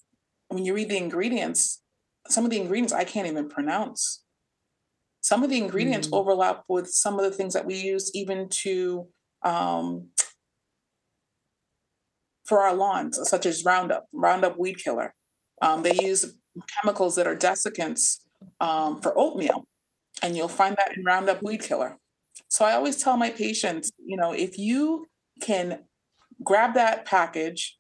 when 0.48 0.64
you 0.64 0.72
read 0.72 0.88
the 0.88 0.96
ingredients, 0.96 1.83
some 2.26 2.46
of 2.46 2.50
the 2.50 2.59
ingredients 2.59 2.94
I 2.94 3.04
can't 3.04 3.26
even 3.26 3.50
pronounce. 3.50 4.22
Some 5.20 5.42
of 5.42 5.50
the 5.50 5.59
ingredients 5.59 6.09
mm. 6.09 6.16
overlap 6.18 6.62
with 6.66 6.88
some 6.88 7.18
of 7.18 7.30
the 7.30 7.37
things 7.37 7.52
that 7.52 7.66
we 7.66 7.74
use 7.74 8.11
even 8.14 8.48
to 8.62 9.09
um, 9.44 10.09
for 12.46 12.62
our 12.62 12.74
lawns, 12.74 13.20
such 13.28 13.44
as 13.44 13.62
Roundup, 13.62 14.07
Roundup 14.11 14.59
weed 14.59 14.78
killer. 14.83 15.12
Um, 15.61 15.83
they 15.83 15.96
use 16.00 16.35
chemicals 16.80 17.16
that 17.16 17.26
are 17.26 17.37
desiccants 17.37 18.20
um, 18.61 19.00
for 19.00 19.16
oatmeal, 19.18 19.64
and 20.22 20.37
you'll 20.37 20.48
find 20.48 20.76
that 20.76 20.96
in 20.96 21.04
Roundup 21.04 21.42
weed 21.42 21.62
killer. 21.62 21.98
So 22.48 22.64
I 22.64 22.72
always 22.72 23.02
tell 23.02 23.16
my 23.16 23.30
patients, 23.30 23.90
you 24.04 24.16
know, 24.16 24.33
if 24.33 24.59
you 24.59 25.07
can 25.40 25.85
grab 26.42 26.74
that 26.74 27.04
package, 27.04 27.78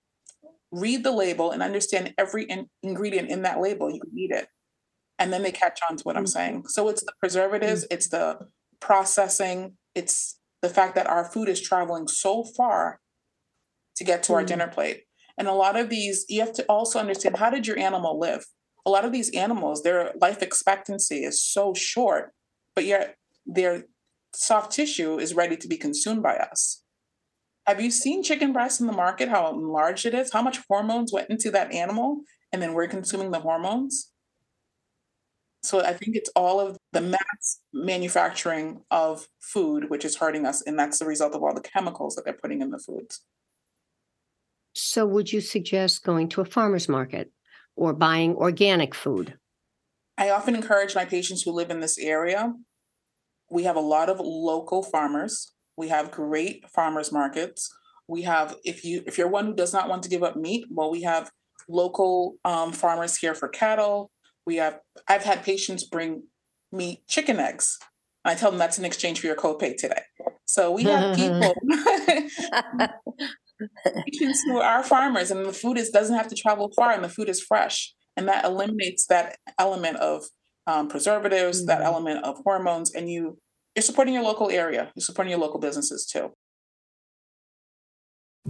read 0.70 1.04
the 1.04 1.12
label, 1.12 1.50
and 1.50 1.62
understand 1.62 2.14
every 2.18 2.44
in- 2.44 2.68
ingredient 2.82 3.30
in 3.30 3.42
that 3.42 3.60
label, 3.60 3.90
you 3.90 4.00
can 4.00 4.16
eat 4.16 4.30
it 4.30 4.48
and 5.18 5.32
then 5.32 5.42
they 5.42 5.52
catch 5.52 5.80
on 5.88 5.96
to 5.96 6.02
what 6.02 6.16
I'm 6.16 6.24
mm-hmm. 6.24 6.28
saying. 6.28 6.68
So 6.68 6.88
it's 6.88 7.02
the 7.02 7.12
preservatives, 7.20 7.84
mm-hmm. 7.84 7.94
it's 7.94 8.08
the 8.08 8.38
processing, 8.80 9.76
it's 9.94 10.38
the 10.62 10.68
fact 10.68 10.94
that 10.96 11.06
our 11.06 11.24
food 11.24 11.48
is 11.48 11.60
traveling 11.60 12.08
so 12.08 12.44
far 12.44 13.00
to 13.96 14.04
get 14.04 14.22
to 14.24 14.32
mm-hmm. 14.32 14.38
our 14.38 14.44
dinner 14.44 14.68
plate. 14.68 15.02
And 15.36 15.48
a 15.48 15.52
lot 15.52 15.76
of 15.76 15.88
these, 15.88 16.24
you 16.28 16.40
have 16.40 16.52
to 16.54 16.64
also 16.64 16.98
understand 16.98 17.36
how 17.36 17.50
did 17.50 17.66
your 17.66 17.78
animal 17.78 18.18
live? 18.18 18.44
A 18.86 18.90
lot 18.90 19.04
of 19.04 19.12
these 19.12 19.30
animals, 19.30 19.82
their 19.82 20.12
life 20.20 20.42
expectancy 20.42 21.24
is 21.24 21.42
so 21.42 21.74
short, 21.74 22.32
but 22.74 22.84
yet 22.84 23.16
their 23.46 23.84
soft 24.34 24.72
tissue 24.72 25.18
is 25.18 25.34
ready 25.34 25.56
to 25.56 25.68
be 25.68 25.76
consumed 25.76 26.22
by 26.22 26.36
us. 26.36 26.82
Have 27.66 27.80
you 27.80 27.90
seen 27.90 28.22
chicken 28.22 28.52
breast 28.52 28.80
in 28.80 28.86
the 28.86 28.92
market, 28.92 29.28
how 29.28 29.50
enlarged 29.50 30.04
it 30.04 30.14
is? 30.14 30.32
How 30.32 30.42
much 30.42 30.60
hormones 30.68 31.12
went 31.12 31.30
into 31.30 31.50
that 31.52 31.72
animal? 31.72 32.20
And 32.52 32.60
then 32.60 32.74
we're 32.74 32.88
consuming 32.88 33.30
the 33.30 33.40
hormones? 33.40 34.10
So 35.62 35.80
I 35.80 35.94
think 35.94 36.14
it's 36.14 36.30
all 36.36 36.60
of 36.60 36.76
the 36.92 37.00
mass 37.00 37.60
manufacturing 37.72 38.82
of 38.90 39.26
food, 39.40 39.88
which 39.88 40.04
is 40.04 40.16
hurting 40.16 40.44
us. 40.44 40.60
And 40.60 40.78
that's 40.78 40.98
the 40.98 41.06
result 41.06 41.34
of 41.34 41.42
all 41.42 41.54
the 41.54 41.62
chemicals 41.62 42.16
that 42.16 42.26
they're 42.26 42.34
putting 42.34 42.60
in 42.60 42.70
the 42.70 42.78
foods. 42.78 43.22
So, 44.74 45.06
would 45.06 45.32
you 45.32 45.40
suggest 45.40 46.04
going 46.04 46.28
to 46.30 46.40
a 46.40 46.44
farmer's 46.44 46.88
market 46.88 47.30
or 47.76 47.92
buying 47.92 48.34
organic 48.34 48.94
food? 48.94 49.38
I 50.16 50.30
often 50.30 50.54
encourage 50.54 50.94
my 50.94 51.04
patients 51.04 51.42
who 51.42 51.52
live 51.52 51.70
in 51.70 51.80
this 51.80 51.98
area. 51.98 52.52
We 53.50 53.64
have 53.64 53.76
a 53.76 53.80
lot 53.80 54.08
of 54.08 54.20
local 54.20 54.82
farmers. 54.82 55.52
We 55.76 55.88
have 55.88 56.10
great 56.10 56.68
farmers 56.70 57.10
markets. 57.10 57.68
We 58.06 58.22
have, 58.22 58.56
if 58.64 58.84
you 58.84 59.02
if 59.06 59.18
you're 59.18 59.28
one 59.28 59.46
who 59.46 59.54
does 59.54 59.72
not 59.72 59.88
want 59.88 60.02
to 60.04 60.08
give 60.08 60.22
up 60.22 60.36
meat, 60.36 60.66
well, 60.70 60.90
we 60.90 61.02
have 61.02 61.30
local 61.68 62.36
um, 62.44 62.72
farmers 62.72 63.16
here 63.16 63.34
for 63.34 63.48
cattle, 63.48 64.10
we 64.46 64.56
have 64.56 64.78
I've 65.08 65.24
had 65.24 65.42
patients 65.42 65.84
bring 65.84 66.24
me 66.72 67.02
chicken 67.08 67.38
eggs. 67.38 67.78
I 68.24 68.34
tell 68.34 68.50
them 68.50 68.58
that's 68.58 68.78
in 68.78 68.84
exchange 68.84 69.20
for 69.20 69.26
your 69.26 69.36
copay 69.36 69.76
today. 69.76 70.02
So 70.46 70.70
we 70.70 70.84
have 70.84 71.14
people 71.16 71.54
patients 73.84 74.42
who 74.44 74.58
are 74.58 74.82
farmers 74.82 75.30
and 75.30 75.44
the 75.44 75.52
food 75.52 75.78
is 75.78 75.90
doesn't 75.90 76.16
have 76.16 76.28
to 76.28 76.34
travel 76.34 76.70
far 76.76 76.92
and 76.92 77.04
the 77.04 77.08
food 77.08 77.28
is 77.28 77.40
fresh. 77.40 77.94
And 78.16 78.28
that 78.28 78.44
eliminates 78.44 79.06
that 79.06 79.36
element 79.58 79.96
of 79.96 80.24
um, 80.66 80.88
preservatives, 80.88 81.60
mm-hmm. 81.60 81.66
that 81.66 81.82
element 81.82 82.24
of 82.24 82.38
hormones, 82.44 82.94
and 82.94 83.10
you 83.10 83.38
you're 83.74 83.82
supporting 83.82 84.14
your 84.14 84.22
local 84.22 84.50
area. 84.50 84.92
You're 84.94 85.02
supporting 85.02 85.30
your 85.30 85.40
local 85.40 85.58
businesses 85.58 86.06
too. 86.06 86.32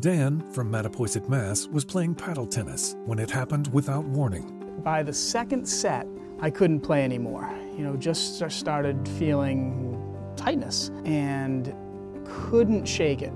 Dan 0.01 0.51
from 0.53 0.71
Mattapoisett, 0.71 1.29
Mass, 1.29 1.67
was 1.69 1.85
playing 1.85 2.15
paddle 2.17 2.47
tennis 2.47 2.97
when 3.07 3.19
it 3.19 3.31
happened 3.31 3.69
without 3.73 4.05
warning. 4.05 4.81
By 4.83 5.03
the 5.03 5.13
second 5.13 5.67
set, 5.67 6.07
I 6.41 6.51
couldn't 6.51 6.81
play 6.81 7.05
anymore. 7.05 7.49
You 7.77 7.85
know, 7.85 7.97
just 7.97 8.39
started 8.51 9.09
feeling 9.11 9.99
tightness 10.37 10.91
and 11.05 11.75
couldn't 12.27 12.87
shake 12.87 13.23
it 13.23 13.33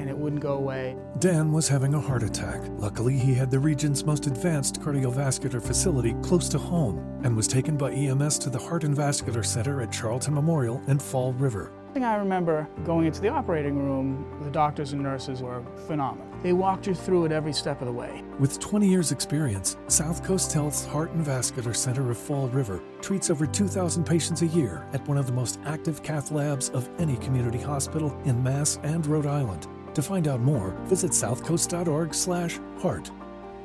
and 0.00 0.08
it 0.08 0.16
wouldn't 0.16 0.42
go 0.42 0.54
away. 0.54 0.96
Dan 1.18 1.52
was 1.52 1.68
having 1.68 1.94
a 1.94 2.00
heart 2.00 2.22
attack. 2.22 2.60
Luckily, 2.78 3.18
he 3.18 3.34
had 3.34 3.50
the 3.50 3.58
region's 3.58 4.04
most 4.04 4.26
advanced 4.26 4.80
cardiovascular 4.80 5.62
facility 5.62 6.14
close 6.22 6.48
to 6.48 6.58
home 6.58 7.20
and 7.22 7.36
was 7.36 7.46
taken 7.46 7.76
by 7.76 7.92
EMS 7.92 8.38
to 8.40 8.50
the 8.50 8.58
Heart 8.58 8.84
and 8.84 8.96
Vascular 8.96 9.42
Center 9.42 9.82
at 9.82 9.92
Charlton 9.92 10.34
Memorial 10.34 10.82
and 10.86 11.00
Fall 11.02 11.32
River. 11.34 11.72
I 11.96 12.14
remember 12.14 12.68
going 12.84 13.06
into 13.06 13.20
the 13.20 13.28
operating 13.28 13.76
room, 13.76 14.24
the 14.42 14.50
doctors 14.50 14.92
and 14.92 15.02
nurses 15.02 15.42
were 15.42 15.62
phenomenal. 15.86 16.26
They 16.42 16.52
walked 16.54 16.86
you 16.86 16.94
through 16.94 17.26
it 17.26 17.32
every 17.32 17.52
step 17.52 17.82
of 17.82 17.86
the 17.86 17.92
way. 17.92 18.22
With 18.38 18.58
20 18.58 18.88
years' 18.88 19.12
experience, 19.12 19.76
Southcoast 19.88 20.52
Health's 20.52 20.86
Heart 20.86 21.10
and 21.10 21.22
Vascular 21.22 21.74
Center 21.74 22.10
of 22.10 22.16
Fall 22.16 22.48
River 22.48 22.80
treats 23.02 23.28
over 23.28 23.46
2,000 23.46 24.04
patients 24.04 24.40
a 24.42 24.46
year 24.46 24.86
at 24.94 25.06
one 25.06 25.18
of 25.18 25.26
the 25.26 25.32
most 25.32 25.58
active 25.66 26.02
cath 26.02 26.30
labs 26.30 26.70
of 26.70 26.88
any 26.98 27.16
community 27.18 27.60
hospital 27.60 28.18
in 28.24 28.42
Mass 28.42 28.78
and 28.82 29.06
Rhode 29.06 29.26
Island. 29.26 29.66
To 30.00 30.06
find 30.06 30.26
out 30.28 30.40
more, 30.40 30.70
visit 30.84 31.10
southcoast.org/heart. 31.10 33.08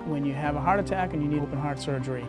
When 0.06 0.26
you 0.26 0.34
have 0.34 0.58
a 0.58 0.60
heart 0.60 0.82
attack 0.82 1.14
and 1.14 1.24
you 1.24 1.30
need 1.30 1.42
open 1.42 1.58
heart 1.58 1.80
surgery, 1.80 2.28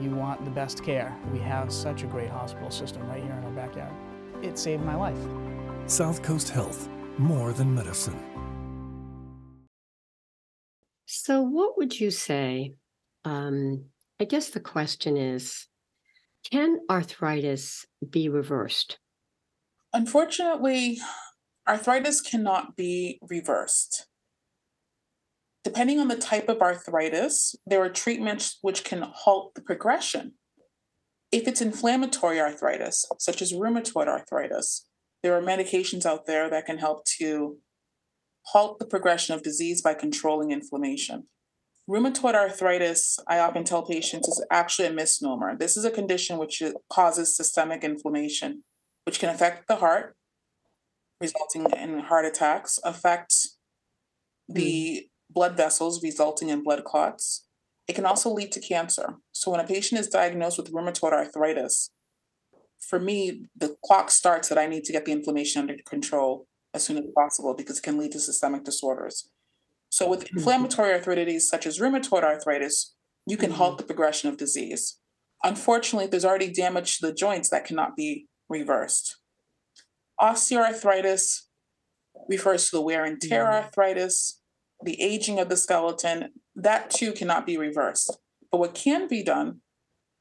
you 0.00 0.10
want 0.10 0.44
the 0.44 0.50
best 0.52 0.84
care. 0.84 1.18
We 1.32 1.40
have 1.40 1.72
such 1.72 2.04
a 2.04 2.06
great 2.06 2.30
hospital 2.30 2.70
system 2.70 3.04
right 3.08 3.20
here 3.20 3.32
in 3.32 3.42
our 3.42 3.50
backyard. 3.50 3.92
It 4.44 4.56
saved 4.60 4.84
my 4.84 4.94
life. 4.94 5.18
Southcoast 5.86 6.50
Health, 6.50 6.88
more 7.18 7.52
than 7.52 7.74
medicine. 7.74 8.16
So, 11.06 11.42
what 11.42 11.76
would 11.78 11.98
you 11.98 12.12
say? 12.12 12.74
Um, 13.24 13.86
I 14.20 14.24
guess 14.24 14.50
the 14.50 14.60
question 14.60 15.16
is 15.16 15.66
can 16.48 16.78
arthritis 16.88 17.86
be 18.08 18.28
reversed? 18.28 19.00
Unfortunately, 19.92 21.00
arthritis 21.68 22.20
cannot 22.20 22.76
be 22.76 23.18
reversed. 23.28 24.06
Depending 25.64 26.00
on 26.00 26.08
the 26.08 26.16
type 26.16 26.48
of 26.48 26.62
arthritis, 26.62 27.54
there 27.66 27.82
are 27.82 27.90
treatments 27.90 28.58
which 28.62 28.84
can 28.84 29.02
halt 29.02 29.54
the 29.54 29.60
progression. 29.60 30.32
If 31.30 31.46
it's 31.46 31.60
inflammatory 31.60 32.40
arthritis, 32.40 33.04
such 33.18 33.42
as 33.42 33.52
rheumatoid 33.52 34.08
arthritis, 34.08 34.86
there 35.22 35.34
are 35.34 35.42
medications 35.42 36.06
out 36.06 36.26
there 36.26 36.48
that 36.48 36.64
can 36.64 36.78
help 36.78 37.04
to 37.18 37.58
halt 38.46 38.78
the 38.78 38.86
progression 38.86 39.34
of 39.34 39.42
disease 39.42 39.82
by 39.82 39.92
controlling 39.92 40.52
inflammation. 40.52 41.24
Rheumatoid 41.90 42.34
arthritis, 42.34 43.18
I 43.26 43.38
often 43.38 43.64
tell 43.64 43.82
patients, 43.82 44.28
is 44.28 44.44
actually 44.50 44.88
a 44.88 44.92
misnomer. 44.92 45.56
This 45.58 45.76
is 45.76 45.84
a 45.84 45.90
condition 45.90 46.38
which 46.38 46.62
causes 46.90 47.36
systemic 47.36 47.84
inflammation, 47.84 48.62
which 49.04 49.18
can 49.18 49.28
affect 49.28 49.68
the 49.68 49.76
heart, 49.76 50.16
resulting 51.20 51.66
in 51.70 52.00
heart 52.00 52.24
attacks, 52.24 52.78
affect 52.84 53.34
the 54.48 55.02
mm. 55.04 55.08
blood 55.30 55.56
vessels, 55.56 56.02
resulting 56.02 56.48
in 56.48 56.62
blood 56.62 56.84
clots. 56.84 57.44
It 57.86 57.94
can 57.94 58.06
also 58.06 58.30
lead 58.30 58.52
to 58.52 58.60
cancer. 58.60 59.16
So, 59.32 59.50
when 59.50 59.60
a 59.60 59.66
patient 59.66 60.00
is 60.00 60.08
diagnosed 60.08 60.58
with 60.58 60.72
rheumatoid 60.72 61.12
arthritis, 61.12 61.90
for 62.78 63.00
me, 63.00 63.46
the 63.56 63.76
clock 63.84 64.10
starts 64.10 64.48
that 64.48 64.58
I 64.58 64.66
need 64.66 64.84
to 64.84 64.92
get 64.92 65.04
the 65.04 65.12
inflammation 65.12 65.62
under 65.62 65.74
control 65.86 66.46
as 66.74 66.84
soon 66.84 66.98
as 66.98 67.04
possible 67.14 67.54
because 67.54 67.78
it 67.78 67.82
can 67.82 67.98
lead 67.98 68.12
to 68.12 68.20
systemic 68.20 68.64
disorders. 68.64 69.30
So, 69.90 70.08
with 70.08 70.24
mm-hmm. 70.24 70.38
inflammatory 70.38 70.92
arthritis 70.92 71.48
such 71.48 71.66
as 71.66 71.78
rheumatoid 71.78 72.22
arthritis, 72.22 72.94
you 73.26 73.36
can 73.36 73.52
halt 73.52 73.72
mm-hmm. 73.72 73.78
the 73.78 73.84
progression 73.84 74.28
of 74.28 74.36
disease. 74.36 74.98
Unfortunately, 75.44 76.08
there's 76.08 76.24
already 76.24 76.52
damage 76.52 76.98
to 76.98 77.06
the 77.06 77.14
joints 77.14 77.48
that 77.50 77.64
cannot 77.64 77.96
be 77.96 78.26
reversed. 78.48 79.17
Osteoarthritis 80.20 81.42
refers 82.28 82.70
to 82.70 82.76
the 82.76 82.82
wear 82.82 83.04
and 83.04 83.20
tear 83.20 83.46
arthritis, 83.46 84.40
the 84.82 85.00
aging 85.00 85.38
of 85.38 85.48
the 85.48 85.56
skeleton. 85.56 86.30
That 86.56 86.90
too 86.90 87.12
cannot 87.12 87.46
be 87.46 87.56
reversed. 87.56 88.18
But 88.50 88.58
what 88.58 88.74
can 88.74 89.08
be 89.08 89.22
done 89.22 89.60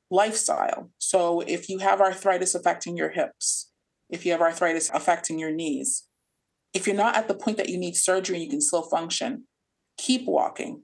lifestyle. 0.10 0.90
So 0.98 1.42
if 1.42 1.70
you 1.70 1.80
have 1.80 2.02
arthritis 2.02 2.56
affecting 2.56 2.98
your 2.98 3.10
hips, 3.10 3.72
if 4.10 4.26
you 4.26 4.32
have 4.32 4.42
arthritis 4.42 4.90
affecting 4.94 5.40
your 5.40 5.52
knees, 5.52 6.08
if 6.74 6.88
you're 6.88 6.96
not 6.96 7.16
at 7.16 7.28
the 7.28 7.34
point 7.34 7.58
that 7.58 7.70
you 7.70 7.78
need 7.78 7.96
surgery 7.96 8.38
and 8.38 8.44
you 8.44 8.50
can 8.50 8.62
still 8.62 8.84
function, 8.84 9.46
keep 9.98 10.26
walking, 10.26 10.84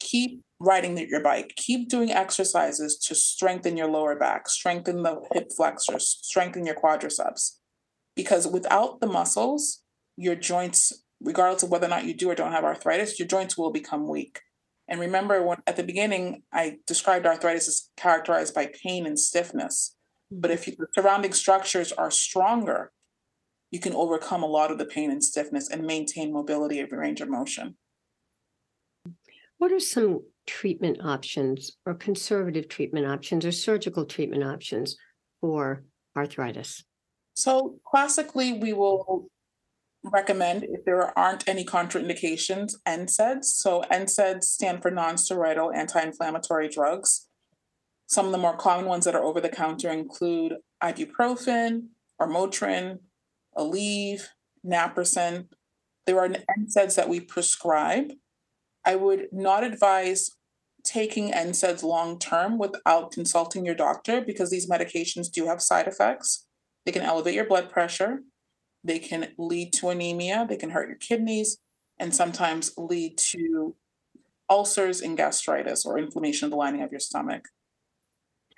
keep 0.00 0.42
riding 0.58 0.98
your 0.98 1.22
bike, 1.22 1.54
keep 1.56 1.88
doing 1.88 2.10
exercises 2.10 2.98
to 2.98 3.14
strengthen 3.14 3.76
your 3.76 3.88
lower 3.88 4.18
back, 4.18 4.48
strengthen 4.48 5.02
the 5.02 5.22
hip 5.32 5.50
flexors, 5.56 6.18
strengthen 6.22 6.66
your 6.66 6.74
quadriceps. 6.74 7.59
Because 8.20 8.46
without 8.46 9.00
the 9.00 9.06
muscles, 9.06 9.80
your 10.18 10.34
joints, 10.34 10.92
regardless 11.22 11.62
of 11.62 11.70
whether 11.70 11.86
or 11.86 11.88
not 11.88 12.04
you 12.04 12.12
do 12.12 12.28
or 12.28 12.34
don't 12.34 12.52
have 12.52 12.64
arthritis, 12.64 13.18
your 13.18 13.26
joints 13.26 13.56
will 13.56 13.72
become 13.72 14.06
weak. 14.06 14.40
And 14.88 15.00
remember, 15.00 15.42
when 15.42 15.56
at 15.66 15.76
the 15.76 15.82
beginning, 15.82 16.42
I 16.52 16.80
described 16.86 17.24
arthritis 17.24 17.66
as 17.66 17.88
characterized 17.96 18.54
by 18.54 18.74
pain 18.82 19.06
and 19.06 19.18
stiffness. 19.18 19.96
But 20.30 20.50
mm-hmm. 20.50 20.70
if 20.70 20.76
the 20.76 20.86
surrounding 20.94 21.32
structures 21.32 21.92
are 21.92 22.10
stronger, 22.10 22.92
you 23.70 23.80
can 23.80 23.94
overcome 23.94 24.42
a 24.42 24.52
lot 24.58 24.70
of 24.70 24.76
the 24.76 24.84
pain 24.84 25.10
and 25.10 25.24
stiffness 25.24 25.70
and 25.70 25.86
maintain 25.86 26.30
mobility 26.30 26.78
of 26.80 26.90
your 26.90 27.00
range 27.00 27.22
of 27.22 27.30
motion. 27.30 27.76
What 29.56 29.72
are 29.72 29.80
some 29.80 30.24
treatment 30.46 30.98
options 31.02 31.78
or 31.86 31.94
conservative 31.94 32.68
treatment 32.68 33.06
options 33.06 33.46
or 33.46 33.52
surgical 33.52 34.04
treatment 34.04 34.44
options 34.44 34.98
for 35.40 35.84
arthritis? 36.14 36.84
So, 37.40 37.80
classically, 37.86 38.52
we 38.52 38.74
will 38.74 39.30
recommend 40.04 40.64
if 40.64 40.84
there 40.84 41.18
aren't 41.18 41.48
any 41.48 41.64
contraindications 41.64 42.74
NSAIDs. 42.86 43.44
So 43.44 43.82
NSAIDs 43.90 44.44
stand 44.44 44.82
for 44.82 44.90
non-steroidal 44.90 45.74
anti-inflammatory 45.74 46.68
drugs. 46.68 47.28
Some 48.06 48.26
of 48.26 48.32
the 48.32 48.38
more 48.38 48.56
common 48.56 48.86
ones 48.86 49.04
that 49.04 49.14
are 49.14 49.22
over 49.22 49.40
the 49.40 49.48
counter 49.48 49.90
include 49.90 50.56
ibuprofen 50.82 51.88
or 52.18 52.28
Motrin, 52.28 52.98
Aleve, 53.56 54.22
Naprosyn. 54.66 55.48
There 56.06 56.18
are 56.18 56.28
NSAIDs 56.28 56.96
that 56.96 57.08
we 57.08 57.20
prescribe. 57.20 58.12
I 58.84 58.96
would 58.96 59.28
not 59.32 59.64
advise 59.64 60.30
taking 60.82 61.32
NSAIDs 61.32 61.82
long 61.82 62.18
term 62.18 62.58
without 62.58 63.12
consulting 63.12 63.64
your 63.64 63.74
doctor 63.74 64.20
because 64.20 64.50
these 64.50 64.68
medications 64.68 65.30
do 65.30 65.46
have 65.46 65.62
side 65.62 65.86
effects. 65.86 66.46
They 66.86 66.92
can 66.92 67.02
elevate 67.02 67.34
your 67.34 67.46
blood 67.46 67.70
pressure, 67.70 68.20
they 68.82 68.98
can 68.98 69.28
lead 69.38 69.72
to 69.74 69.90
anemia, 69.90 70.46
they 70.48 70.56
can 70.56 70.70
hurt 70.70 70.88
your 70.88 70.96
kidneys, 70.96 71.58
and 71.98 72.14
sometimes 72.14 72.72
lead 72.78 73.18
to 73.18 73.74
ulcers 74.48 75.00
and 75.00 75.16
gastritis 75.16 75.84
or 75.84 75.98
inflammation 75.98 76.46
of 76.46 76.50
the 76.50 76.56
lining 76.56 76.82
of 76.82 76.90
your 76.90 77.00
stomach. 77.00 77.48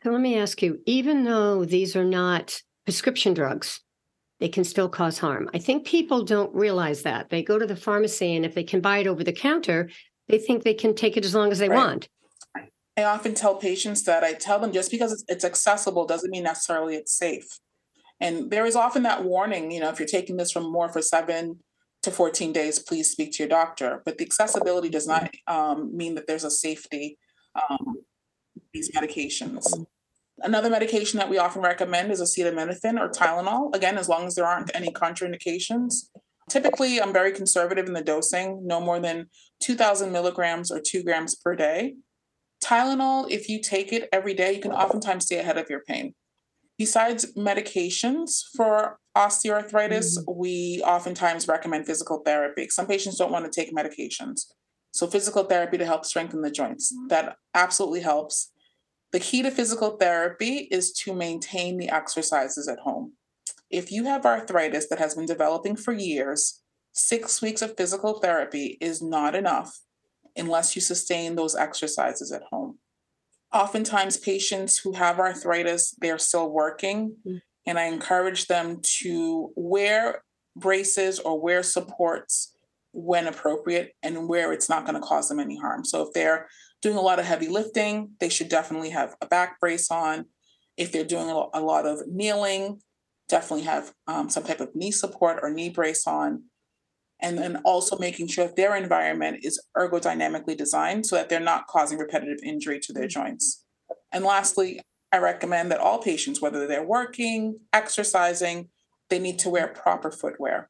So 0.03 0.11
let 0.11 0.21
me 0.21 0.39
ask 0.39 0.63
you 0.63 0.81
even 0.87 1.25
though 1.25 1.65
these 1.65 1.95
are 1.95 2.05
not 2.05 2.61
prescription 2.85 3.35
drugs, 3.35 3.81
they 4.41 4.49
can 4.49 4.65
still 4.65 4.89
cause 4.89 5.19
harm. 5.19 5.49
I 5.55 5.59
think 5.59 5.87
people 5.87 6.25
don't 6.25 6.53
realize 6.55 7.03
that. 7.03 7.31
They 7.31 7.45
go 7.45 7.59
to 7.59 7.67
the 7.67 7.77
pharmacy, 7.77 8.35
and 8.35 8.45
if 8.45 8.55
they 8.55 8.65
can 8.65 8.81
buy 8.81 8.99
it 8.99 9.07
over 9.07 9.23
the 9.23 9.33
counter, 9.33 9.91
they 10.29 10.39
think 10.39 10.65
they 10.65 10.75
can 10.75 10.95
take 10.95 11.17
it 11.17 11.25
as 11.25 11.35
long 11.35 11.53
as 11.53 11.61
they 11.61 11.69
right. 11.69 11.77
want. 11.77 12.09
I 12.97 13.05
often 13.05 13.35
tell 13.35 13.55
patients 13.55 14.03
that 14.05 14.25
I 14.25 14.33
tell 14.33 14.59
them 14.59 14.73
just 14.73 14.91
because 14.91 15.25
it's 15.29 15.45
accessible 15.45 16.07
doesn't 16.07 16.31
mean 16.31 16.43
necessarily 16.43 16.97
it's 16.97 17.17
safe. 17.17 17.47
And 18.23 18.53
there 18.53 18.65
is 18.65 18.77
often 18.77 19.03
that 19.03 19.25
warning, 19.25 19.73
you 19.73 19.81
know, 19.81 19.91
if 19.91 19.99
you're 19.99 20.07
taking 20.07 20.37
this 20.37 20.53
from 20.53 20.71
more 20.71 20.89
for 20.89 21.03
seven 21.03 21.59
to 22.03 22.11
14 22.13 22.53
days, 22.53 22.79
please 22.79 23.11
speak 23.11 23.33
to 23.33 23.39
your 23.41 23.49
doctor. 23.49 24.01
But 24.05 24.17
the 24.17 24.25
accessibility 24.25 24.89
does 24.89 25.09
not 25.09 25.35
um, 25.49 25.95
mean 25.95 26.15
that 26.15 26.29
there's 26.29 26.45
a 26.45 26.51
safety 26.51 27.19
um, 27.69 27.97
these 28.73 28.93
medications. 28.93 29.67
Another 30.39 30.71
medication 30.71 31.19
that 31.19 31.29
we 31.29 31.39
often 31.39 31.63
recommend 31.63 32.13
is 32.13 32.23
acetaminophen 32.23 32.99
or 32.99 33.09
Tylenol. 33.11 33.75
Again, 33.75 33.99
as 33.99 34.09
long 34.09 34.27
as 34.27 34.37
there 34.37 34.47
aren't 34.47 34.71
any 34.73 34.89
contraindications. 34.89 36.09
Typically, 36.49 37.01
I'm 37.01 37.13
very 37.13 37.33
conservative 37.33 37.87
in 37.87 37.93
the 37.93 38.03
dosing, 38.03 38.65
no 38.65 38.81
more 38.81 39.01
than 39.01 39.27
2,000 39.61 40.13
milligrams 40.13 40.71
or 40.71 40.81
two 40.81 41.03
grams 41.03 41.35
per 41.35 41.57
day. 41.57 41.97
Tylenol, 42.65 43.29
if 43.31 43.49
you 43.49 43.61
take 43.61 43.93
it 43.93 44.09
every 44.13 44.35
day, 44.35 44.53
you 44.55 44.61
can 44.61 44.73
oftentimes 44.73 45.27
stay 45.27 45.39
ahead 45.39 45.59
of 45.59 45.69
your 45.69 45.81
pain. 45.81 46.15
Besides 46.83 47.33
medications 47.35 48.43
for 48.57 48.99
osteoarthritis, 49.17 50.19
mm-hmm. 50.19 50.33
we 50.37 50.83
oftentimes 50.85 51.47
recommend 51.47 51.87
physical 51.87 52.23
therapy. 52.25 52.69
Some 52.71 52.89
patients 52.89 53.19
don't 53.19 53.31
want 53.31 53.45
to 53.45 53.53
take 53.53 53.73
medications. 53.73 54.47
So, 54.91 55.07
physical 55.07 55.45
therapy 55.45 55.79
to 55.79 55.87
help 55.87 56.05
strengthen 56.05 56.43
the 56.43 56.51
joints, 56.51 56.93
that 57.09 57.37
absolutely 57.55 58.01
helps. 58.01 58.51
The 59.13 59.21
key 59.21 59.43
to 59.43 59.53
physical 59.53 59.91
therapy 59.91 60.67
is 60.73 60.93
to 61.05 61.15
maintain 61.15 61.79
the 61.79 61.89
exercises 61.89 62.67
at 62.67 62.81
home. 62.81 63.13
If 63.71 63.93
you 63.93 64.03
have 64.07 64.27
arthritis 64.27 64.89
that 64.89 64.99
has 64.99 65.15
been 65.15 65.27
developing 65.27 65.77
for 65.77 65.93
years, 65.93 66.63
six 66.91 67.41
weeks 67.41 67.63
of 67.63 67.77
physical 67.77 68.19
therapy 68.19 68.77
is 68.81 69.01
not 69.01 69.37
enough 69.37 69.79
unless 70.35 70.75
you 70.75 70.83
sustain 70.83 71.37
those 71.37 71.55
exercises 71.55 72.33
at 72.33 72.43
home 72.51 72.81
oftentimes 73.53 74.17
patients 74.17 74.79
who 74.79 74.93
have 74.93 75.19
arthritis 75.19 75.95
they're 76.01 76.19
still 76.19 76.51
working 76.51 77.17
mm-hmm. 77.27 77.39
and 77.67 77.79
i 77.79 77.85
encourage 77.85 78.47
them 78.47 78.81
to 78.83 79.53
wear 79.57 80.23
braces 80.57 81.19
or 81.19 81.41
wear 81.41 81.63
supports 81.63 82.53
when 82.93 83.27
appropriate 83.27 83.95
and 84.03 84.29
where 84.29 84.53
it's 84.53 84.69
not 84.69 84.85
going 84.85 85.01
to 85.01 85.07
cause 85.07 85.29
them 85.29 85.41
any 85.41 85.57
harm. 85.57 85.85
So 85.85 86.03
if 86.03 86.13
they're 86.13 86.49
doing 86.83 86.97
a 86.97 87.01
lot 87.01 87.19
of 87.19 87.25
heavy 87.25 87.49
lifting 87.49 88.11
they 88.21 88.29
should 88.29 88.49
definitely 88.49 88.91
have 88.91 89.15
a 89.21 89.27
back 89.27 89.59
brace 89.61 89.91
on. 89.91 90.27
If 90.77 90.93
they're 90.93 91.05
doing 91.05 91.29
a 91.29 91.61
lot 91.61 91.87
of 91.87 92.07
kneeling 92.07 92.81
definitely 93.29 93.65
have 93.65 93.93
um, 94.07 94.29
some 94.29 94.43
type 94.43 94.61
of 94.61 94.75
knee 94.75 94.91
support 94.91 95.39
or 95.43 95.51
knee 95.51 95.71
brace 95.71 96.07
on 96.07 96.45
and 97.23 97.39
then 97.39 97.57
also 97.65 97.97
making 97.99 98.27
sure 98.27 98.47
that 98.47 98.57
their 98.57 98.77
environment 98.77 99.39
is 99.43 99.63
ergodynamically 99.77 100.57
designed 100.57 101.07
so 101.07 101.17
that 101.17 101.29
they're 101.29 101.41
not 101.41 101.69
causing 101.69 101.99
repetitive 101.99 102.39
injury 102.45 102.81
to 102.81 102.93
their 102.93 103.05
mm-hmm. 103.05 103.23
joints. 103.23 103.65
And 104.11 104.25
lastly, 104.25 104.81
I 105.13 105.19
recommend 105.19 105.71
that 105.71 105.81
all 105.81 106.03
patients, 106.03 106.41
whether 106.41 106.67
they're 106.67 106.87
working, 106.87 107.61
exercising, 107.73 108.69
they 109.09 109.19
need 109.19 109.39
to 109.41 109.51
wear 109.51 109.69
proper 109.69 110.11
footwear. 110.11 110.69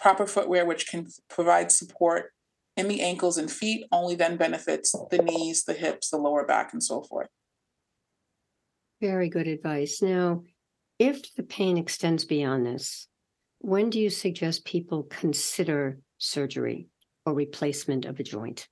Proper 0.00 0.26
footwear, 0.26 0.66
which 0.66 0.88
can 0.88 1.06
provide 1.30 1.70
support 1.70 2.30
in 2.76 2.88
the 2.88 3.02
ankles 3.02 3.38
and 3.38 3.50
feet, 3.50 3.86
only 3.92 4.14
then 4.14 4.36
benefits 4.36 4.94
the 5.10 5.18
knees, 5.18 5.64
the 5.64 5.74
hips, 5.74 6.10
the 6.10 6.16
lower 6.16 6.44
back, 6.44 6.72
and 6.72 6.82
so 6.82 7.02
forth. 7.02 7.28
Very 9.00 9.28
good 9.28 9.46
advice. 9.46 10.00
Now, 10.00 10.42
if 10.98 11.34
the 11.34 11.42
pain 11.42 11.76
extends 11.76 12.24
beyond 12.24 12.66
this, 12.66 13.08
when 13.62 13.90
do 13.90 14.00
you 14.00 14.10
suggest 14.10 14.64
people 14.64 15.04
consider 15.04 15.98
surgery 16.18 16.88
or 17.24 17.32
replacement 17.32 18.04
of 18.04 18.18
a 18.18 18.22
joint? 18.24 18.68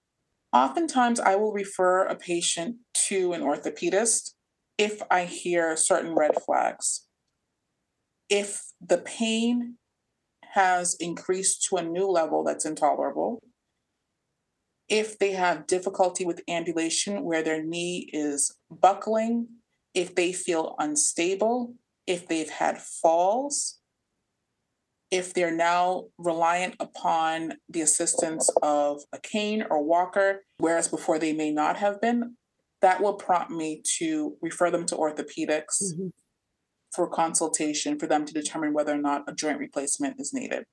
Oftentimes, 0.53 1.21
I 1.21 1.37
will 1.37 1.53
refer 1.53 2.07
a 2.07 2.17
patient 2.17 2.77
to 3.09 3.33
an 3.33 3.41
orthopedist 3.41 4.35
if 4.77 5.01
I 5.11 5.25
hear 5.25 5.77
certain 5.77 6.15
red 6.15 6.33
flags. 6.45 7.07
If 8.29 8.65
the 8.81 8.99
pain 8.99 9.77
has 10.43 10.97
increased 10.99 11.65
to 11.69 11.77
a 11.77 11.83
new 11.83 12.07
level 12.07 12.43
that's 12.43 12.65
intolerable, 12.65 13.41
if 14.89 15.21
they 15.21 15.31
have 15.33 15.69
difficulty 15.69 16.25
with 16.25 16.43
ambulation 16.49 17.23
where 17.23 17.45
their 17.45 17.63
knee 17.63 18.11
is 18.13 18.57
buckling, 18.71 19.47
if 19.95 20.17
they 20.17 20.33
feel 20.33 20.75
unstable, 20.81 21.75
if 22.09 22.27
they've 22.27 22.51
had 22.51 22.79
falls, 22.79 23.80
if 25.11 25.35
they're 25.35 25.55
now 25.55 26.05
reliant 26.19 26.77
upon 26.79 27.55
the 27.69 27.81
assistance 27.81 28.49
of 28.63 29.03
a 29.13 29.19
cane 29.19 29.65
or 29.71 29.83
walker, 29.83 30.45
whereas 30.59 30.89
before 30.89 31.19
they 31.19 31.33
may 31.33 31.51
not 31.51 31.77
have 31.77 32.01
been, 32.01 32.37
that 32.81 33.03
will 33.03 33.15
prompt 33.15 33.51
me 33.51 33.83
to 33.99 34.37
refer 34.41 34.71
them 34.71 34.87
to 34.87 34.97
orthopedics 34.97 35.83
mm-hmm. 35.83 36.09
for 36.95 37.09
consultation 37.09 37.99
for 37.99 38.07
them 38.07 38.25
to 38.25 38.33
determine 38.33 38.73
whether 38.73 38.93
or 38.93 39.01
not 39.01 39.25
a 39.29 39.35
joint 39.35 39.59
replacement 39.59 40.21
is 40.21 40.33
needed. 40.33 40.65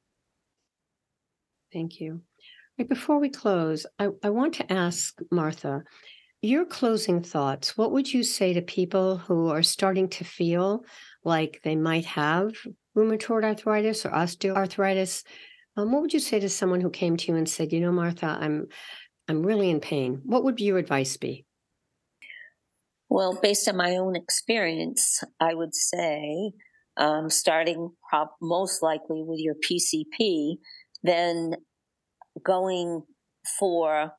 Thank 1.74 2.00
you. 2.00 2.22
Right 2.80 2.88
before 2.88 3.20
we 3.20 3.30
close, 3.30 3.86
I, 3.98 4.10
I 4.24 4.30
want 4.30 4.54
to 4.56 4.72
ask 4.72 5.20
Martha 5.32 5.84
your 6.44 6.66
closing 6.66 7.24
thoughts. 7.24 7.76
What 7.76 7.92
would 7.92 8.14
you 8.14 8.24
say 8.24 8.54
to 8.54 8.62
people 8.62 9.18
who 9.18 9.50
are 9.50 9.64
starting 9.64 10.08
to 10.10 10.24
feel 10.24 10.86
like 11.24 11.60
they 11.64 11.76
might 11.76 12.06
have 12.06 12.54
rheumatoid 12.98 13.44
arthritis 13.44 14.06
or 14.06 14.10
osteoarthritis? 14.10 15.24
Um, 15.78 15.92
what 15.92 16.02
would 16.02 16.14
you 16.14 16.20
say 16.20 16.40
to 16.40 16.50
someone 16.50 16.82
who 16.82 16.90
came 16.90 17.16
to 17.18 17.32
you 17.32 17.38
and 17.38 17.48
said, 17.48 17.72
"You 17.72 17.80
know, 17.80 17.92
Martha, 17.92 18.38
I'm 18.40 18.68
I'm 19.28 19.46
really 19.46 19.70
in 19.70 19.80
pain." 19.80 20.22
What 20.26 20.44
would 20.44 20.60
your 20.60 20.80
advice 20.80 21.16
be? 21.18 21.46
Well, 23.10 23.40
based 23.42 23.70
on 23.70 23.78
my 23.78 23.96
own 23.96 24.16
experience, 24.16 25.24
I 25.40 25.54
would 25.54 25.74
say, 25.74 26.52
um, 26.98 27.30
starting 27.30 27.92
prop- 28.10 28.36
most 28.42 28.84
likely 28.84 29.24
with 29.24 29.40
your 29.40 29.56
PCP, 29.56 30.58
then 31.04 31.56
going 32.44 33.04
for 33.60 34.12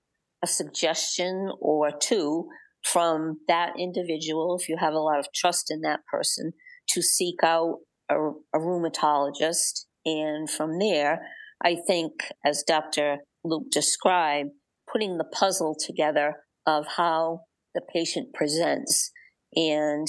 a 0.43 0.47
suggestion 0.47 1.53
or 1.61 1.91
two 1.91 2.49
from 2.83 3.41
that 3.49 3.73
individual, 3.79 4.57
if 4.59 4.69
you 4.69 4.77
have 4.79 4.95
a 4.95 4.99
lot 4.99 5.19
of 5.19 5.27
trust 5.35 5.71
in 5.71 5.83
that 5.83 6.01
person, 6.11 6.53
to 6.91 7.03
seek 7.03 7.43
out 7.43 7.79
a, 8.11 8.17
a 8.55 8.59
rheumatologist. 8.59 9.85
And 10.05 10.49
from 10.49 10.79
there, 10.79 11.27
I 11.63 11.77
think, 11.87 12.13
as 12.45 12.65
Dr. 12.67 13.19
Luc 13.45 13.71
described, 13.71 14.51
putting 14.91 15.19
the 15.19 15.25
puzzle 15.25 15.77
together 15.79 16.35
of 16.67 16.87
how 16.97 17.41
the 17.75 17.83
patient 17.93 18.33
presents. 18.35 19.11
And 19.55 20.07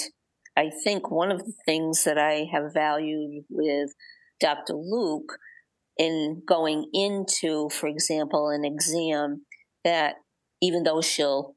I 0.57 0.69
think 0.83 1.09
one 1.09 1.31
of 1.31 1.39
the 1.39 1.53
things 1.65 2.03
that 2.03 2.17
I 2.17 2.47
have 2.51 2.73
valued 2.73 3.45
with 3.49 3.89
Dr. 4.39 4.73
Luc 4.73 5.37
in 5.97 6.41
going 6.47 6.89
into, 6.93 7.69
for 7.69 7.87
example, 7.87 8.49
an 8.49 8.63
exam 8.63 9.45
that 9.83 10.15
even 10.61 10.83
though 10.83 11.01
she'll 11.01 11.55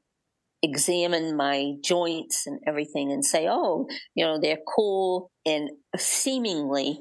examine 0.63 1.35
my 1.35 1.73
joints 1.83 2.47
and 2.47 2.59
everything 2.65 3.11
and 3.11 3.23
say, 3.23 3.47
oh, 3.49 3.85
you 4.15 4.25
know, 4.25 4.39
they're 4.41 4.57
cool 4.75 5.29
and 5.45 5.69
seemingly 5.97 6.99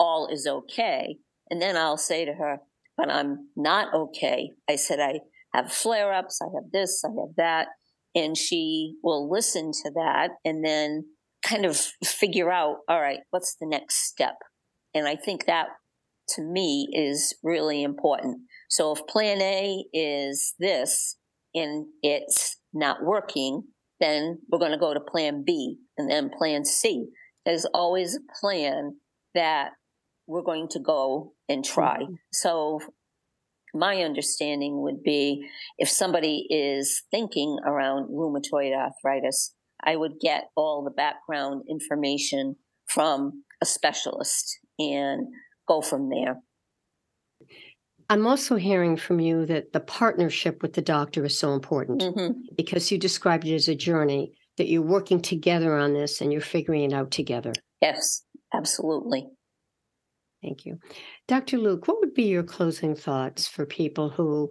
all 0.00 0.26
is 0.26 0.46
okay. 0.46 1.16
And 1.48 1.62
then 1.62 1.76
I'll 1.76 1.96
say 1.96 2.24
to 2.24 2.32
her, 2.32 2.58
but 2.96 3.08
I'm 3.08 3.48
not 3.56 3.94
okay. 3.94 4.50
I 4.68 4.76
said, 4.76 4.98
I 4.98 5.20
have 5.54 5.72
flare 5.72 6.12
ups, 6.12 6.40
I 6.42 6.46
have 6.54 6.70
this, 6.72 7.02
I 7.04 7.10
have 7.20 7.36
that. 7.36 7.68
And 8.14 8.36
she 8.36 8.96
will 9.02 9.30
listen 9.30 9.70
to 9.70 9.90
that 9.94 10.30
and 10.44 10.64
then 10.64 11.04
kind 11.42 11.64
of 11.64 11.76
figure 12.04 12.50
out, 12.50 12.78
all 12.88 13.00
right, 13.00 13.20
what's 13.30 13.56
the 13.60 13.66
next 13.66 14.08
step? 14.08 14.34
And 14.92 15.06
I 15.06 15.16
think 15.16 15.46
that 15.46 15.68
to 16.30 16.42
me 16.42 16.88
is 16.92 17.34
really 17.42 17.82
important. 17.82 18.38
So 18.68 18.92
if 18.92 19.06
plan 19.06 19.40
A 19.40 19.84
is 19.92 20.54
this 20.58 21.16
and 21.54 21.86
it's 22.02 22.56
not 22.72 23.02
working, 23.02 23.64
then 24.00 24.38
we're 24.50 24.58
going 24.58 24.72
to 24.72 24.78
go 24.78 24.94
to 24.94 25.00
plan 25.00 25.44
B 25.46 25.76
and 25.96 26.10
then 26.10 26.30
plan 26.36 26.64
C. 26.64 27.06
There's 27.44 27.64
always 27.66 28.16
a 28.16 28.40
plan 28.40 28.96
that 29.34 29.70
we're 30.26 30.42
going 30.42 30.68
to 30.68 30.80
go 30.80 31.32
and 31.48 31.64
try. 31.64 31.98
Mm-hmm. 31.98 32.14
So 32.32 32.80
my 33.74 34.02
understanding 34.02 34.82
would 34.82 35.02
be 35.02 35.44
if 35.78 35.88
somebody 35.88 36.46
is 36.50 37.02
thinking 37.10 37.58
around 37.64 38.10
rheumatoid 38.10 38.72
arthritis, 38.76 39.54
I 39.82 39.96
would 39.96 40.20
get 40.20 40.44
all 40.56 40.84
the 40.84 40.90
background 40.90 41.64
information 41.68 42.56
from 42.86 43.44
a 43.60 43.66
specialist 43.66 44.58
and 44.78 45.28
go 45.66 45.80
from 45.80 46.10
there. 46.10 46.36
I'm 48.12 48.26
also 48.26 48.56
hearing 48.56 48.98
from 48.98 49.20
you 49.20 49.46
that 49.46 49.72
the 49.72 49.80
partnership 49.80 50.60
with 50.60 50.74
the 50.74 50.82
doctor 50.82 51.24
is 51.24 51.38
so 51.38 51.54
important 51.54 52.02
mm-hmm. 52.02 52.40
because 52.58 52.92
you 52.92 52.98
described 52.98 53.46
it 53.46 53.54
as 53.54 53.68
a 53.68 53.74
journey 53.74 54.32
that 54.58 54.68
you're 54.68 54.82
working 54.82 55.22
together 55.22 55.78
on 55.78 55.94
this 55.94 56.20
and 56.20 56.30
you're 56.30 56.42
figuring 56.42 56.84
it 56.84 56.92
out 56.92 57.10
together. 57.10 57.54
Yes, 57.80 58.22
absolutely. 58.52 59.28
Thank 60.42 60.66
you. 60.66 60.78
Dr. 61.26 61.56
Luc, 61.56 61.88
what 61.88 62.00
would 62.00 62.12
be 62.12 62.24
your 62.24 62.42
closing 62.42 62.94
thoughts 62.94 63.48
for 63.48 63.64
people 63.64 64.10
who, 64.10 64.50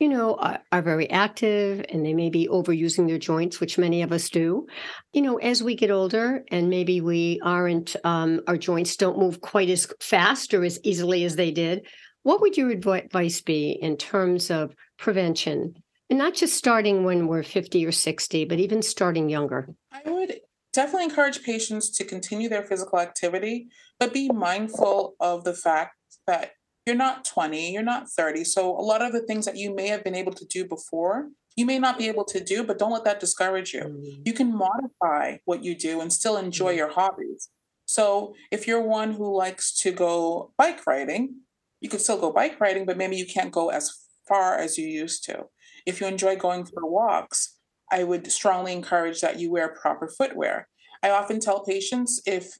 you 0.00 0.08
know, 0.08 0.34
are, 0.34 0.58
are, 0.72 0.82
very 0.82 1.08
active 1.08 1.86
and 1.88 2.04
they 2.04 2.12
may 2.12 2.28
be 2.28 2.48
overusing 2.48 3.06
their 3.06 3.18
joints, 3.18 3.60
which 3.60 3.78
many 3.78 4.02
of 4.02 4.10
us 4.10 4.28
do? 4.30 4.66
You 5.12 5.22
know, 5.22 5.36
as 5.36 5.62
we 5.62 5.76
get 5.76 5.92
older 5.92 6.42
and 6.50 6.68
maybe 6.68 7.00
we 7.00 7.38
aren't, 7.44 7.94
um, 8.02 8.40
our 8.48 8.56
joints 8.56 8.96
don't 8.96 9.20
move 9.20 9.40
quite 9.40 9.70
as 9.70 9.86
fast 10.00 10.52
or 10.54 10.64
as 10.64 10.80
easily 10.82 11.22
as 11.22 11.36
they 11.36 11.52
did. 11.52 11.86
What 12.26 12.40
would 12.40 12.56
your 12.56 12.70
advice 12.70 13.40
be 13.40 13.70
in 13.70 13.96
terms 13.96 14.50
of 14.50 14.74
prevention? 14.98 15.76
And 16.10 16.18
not 16.18 16.34
just 16.34 16.56
starting 16.56 17.04
when 17.04 17.28
we're 17.28 17.44
50 17.44 17.86
or 17.86 17.92
60, 17.92 18.46
but 18.46 18.58
even 18.58 18.82
starting 18.82 19.28
younger. 19.28 19.68
I 19.92 20.10
would 20.10 20.40
definitely 20.72 21.04
encourage 21.04 21.44
patients 21.44 21.88
to 21.90 22.04
continue 22.04 22.48
their 22.48 22.64
physical 22.64 22.98
activity, 22.98 23.68
but 24.00 24.12
be 24.12 24.28
mindful 24.28 25.14
of 25.20 25.44
the 25.44 25.54
fact 25.54 25.94
that 26.26 26.50
you're 26.84 26.96
not 26.96 27.24
20, 27.26 27.72
you're 27.72 27.84
not 27.84 28.10
30. 28.10 28.42
So 28.42 28.76
a 28.76 28.82
lot 28.82 29.02
of 29.02 29.12
the 29.12 29.22
things 29.22 29.44
that 29.44 29.56
you 29.56 29.72
may 29.72 29.86
have 29.86 30.02
been 30.02 30.16
able 30.16 30.32
to 30.32 30.44
do 30.46 30.64
before, 30.64 31.28
you 31.54 31.64
may 31.64 31.78
not 31.78 31.96
be 31.96 32.08
able 32.08 32.24
to 32.24 32.42
do, 32.42 32.64
but 32.64 32.76
don't 32.76 32.90
let 32.90 33.04
that 33.04 33.20
discourage 33.20 33.72
you. 33.72 33.82
Mm-hmm. 33.82 34.22
You 34.24 34.32
can 34.32 34.52
modify 34.52 35.36
what 35.44 35.62
you 35.62 35.76
do 35.76 36.00
and 36.00 36.12
still 36.12 36.38
enjoy 36.38 36.70
mm-hmm. 36.70 36.78
your 36.78 36.90
hobbies. 36.90 37.50
So 37.84 38.34
if 38.50 38.66
you're 38.66 38.82
one 38.82 39.12
who 39.12 39.32
likes 39.32 39.72
to 39.82 39.92
go 39.92 40.52
bike 40.58 40.84
riding, 40.88 41.42
you 41.86 41.90
could 41.90 42.00
still 42.00 42.18
go 42.18 42.32
bike 42.32 42.60
riding, 42.60 42.84
but 42.84 42.96
maybe 42.96 43.14
you 43.14 43.24
can't 43.24 43.52
go 43.52 43.68
as 43.68 43.92
far 44.26 44.58
as 44.58 44.76
you 44.76 44.88
used 44.88 45.22
to. 45.22 45.44
If 45.86 46.00
you 46.00 46.08
enjoy 46.08 46.34
going 46.34 46.64
for 46.64 46.84
walks, 46.84 47.58
I 47.92 48.02
would 48.02 48.32
strongly 48.32 48.72
encourage 48.72 49.20
that 49.20 49.38
you 49.38 49.52
wear 49.52 49.68
proper 49.68 50.08
footwear. 50.08 50.66
I 51.00 51.10
often 51.10 51.38
tell 51.38 51.64
patients 51.64 52.20
if 52.26 52.58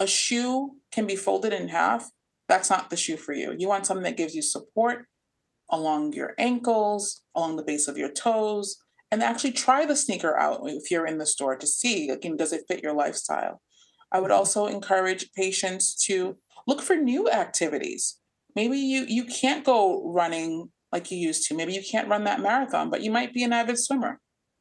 a 0.00 0.08
shoe 0.08 0.72
can 0.90 1.06
be 1.06 1.14
folded 1.14 1.52
in 1.52 1.68
half, 1.68 2.10
that's 2.48 2.68
not 2.68 2.90
the 2.90 2.96
shoe 2.96 3.16
for 3.16 3.32
you. 3.32 3.54
You 3.56 3.68
want 3.68 3.86
something 3.86 4.02
that 4.02 4.16
gives 4.16 4.34
you 4.34 4.42
support 4.42 5.06
along 5.70 6.14
your 6.14 6.34
ankles, 6.36 7.22
along 7.36 7.54
the 7.54 7.62
base 7.62 7.86
of 7.86 7.96
your 7.96 8.10
toes, 8.10 8.76
and 9.12 9.22
actually 9.22 9.52
try 9.52 9.86
the 9.86 9.94
sneaker 9.94 10.36
out 10.36 10.62
if 10.64 10.90
you're 10.90 11.06
in 11.06 11.18
the 11.18 11.26
store 11.26 11.54
to 11.54 11.66
see, 11.66 12.08
again, 12.08 12.36
does 12.36 12.52
it 12.52 12.64
fit 12.66 12.82
your 12.82 12.92
lifestyle? 12.92 13.62
I 14.10 14.18
would 14.18 14.32
mm-hmm. 14.32 14.38
also 14.38 14.66
encourage 14.66 15.30
patients 15.30 15.94
to 16.06 16.38
look 16.66 16.82
for 16.82 16.96
new 16.96 17.30
activities. 17.30 18.18
Maybe 18.58 18.76
you 18.76 19.04
you 19.06 19.22
can't 19.22 19.64
go 19.64 20.02
running 20.04 20.70
like 20.90 21.12
you 21.12 21.16
used 21.16 21.46
to. 21.46 21.54
Maybe 21.54 21.74
you 21.74 21.82
can't 21.88 22.08
run 22.08 22.24
that 22.24 22.40
marathon, 22.40 22.90
but 22.90 23.02
you 23.02 23.10
might 23.12 23.32
be 23.32 23.44
an 23.44 23.52
avid 23.52 23.78
swimmer. 23.78 24.18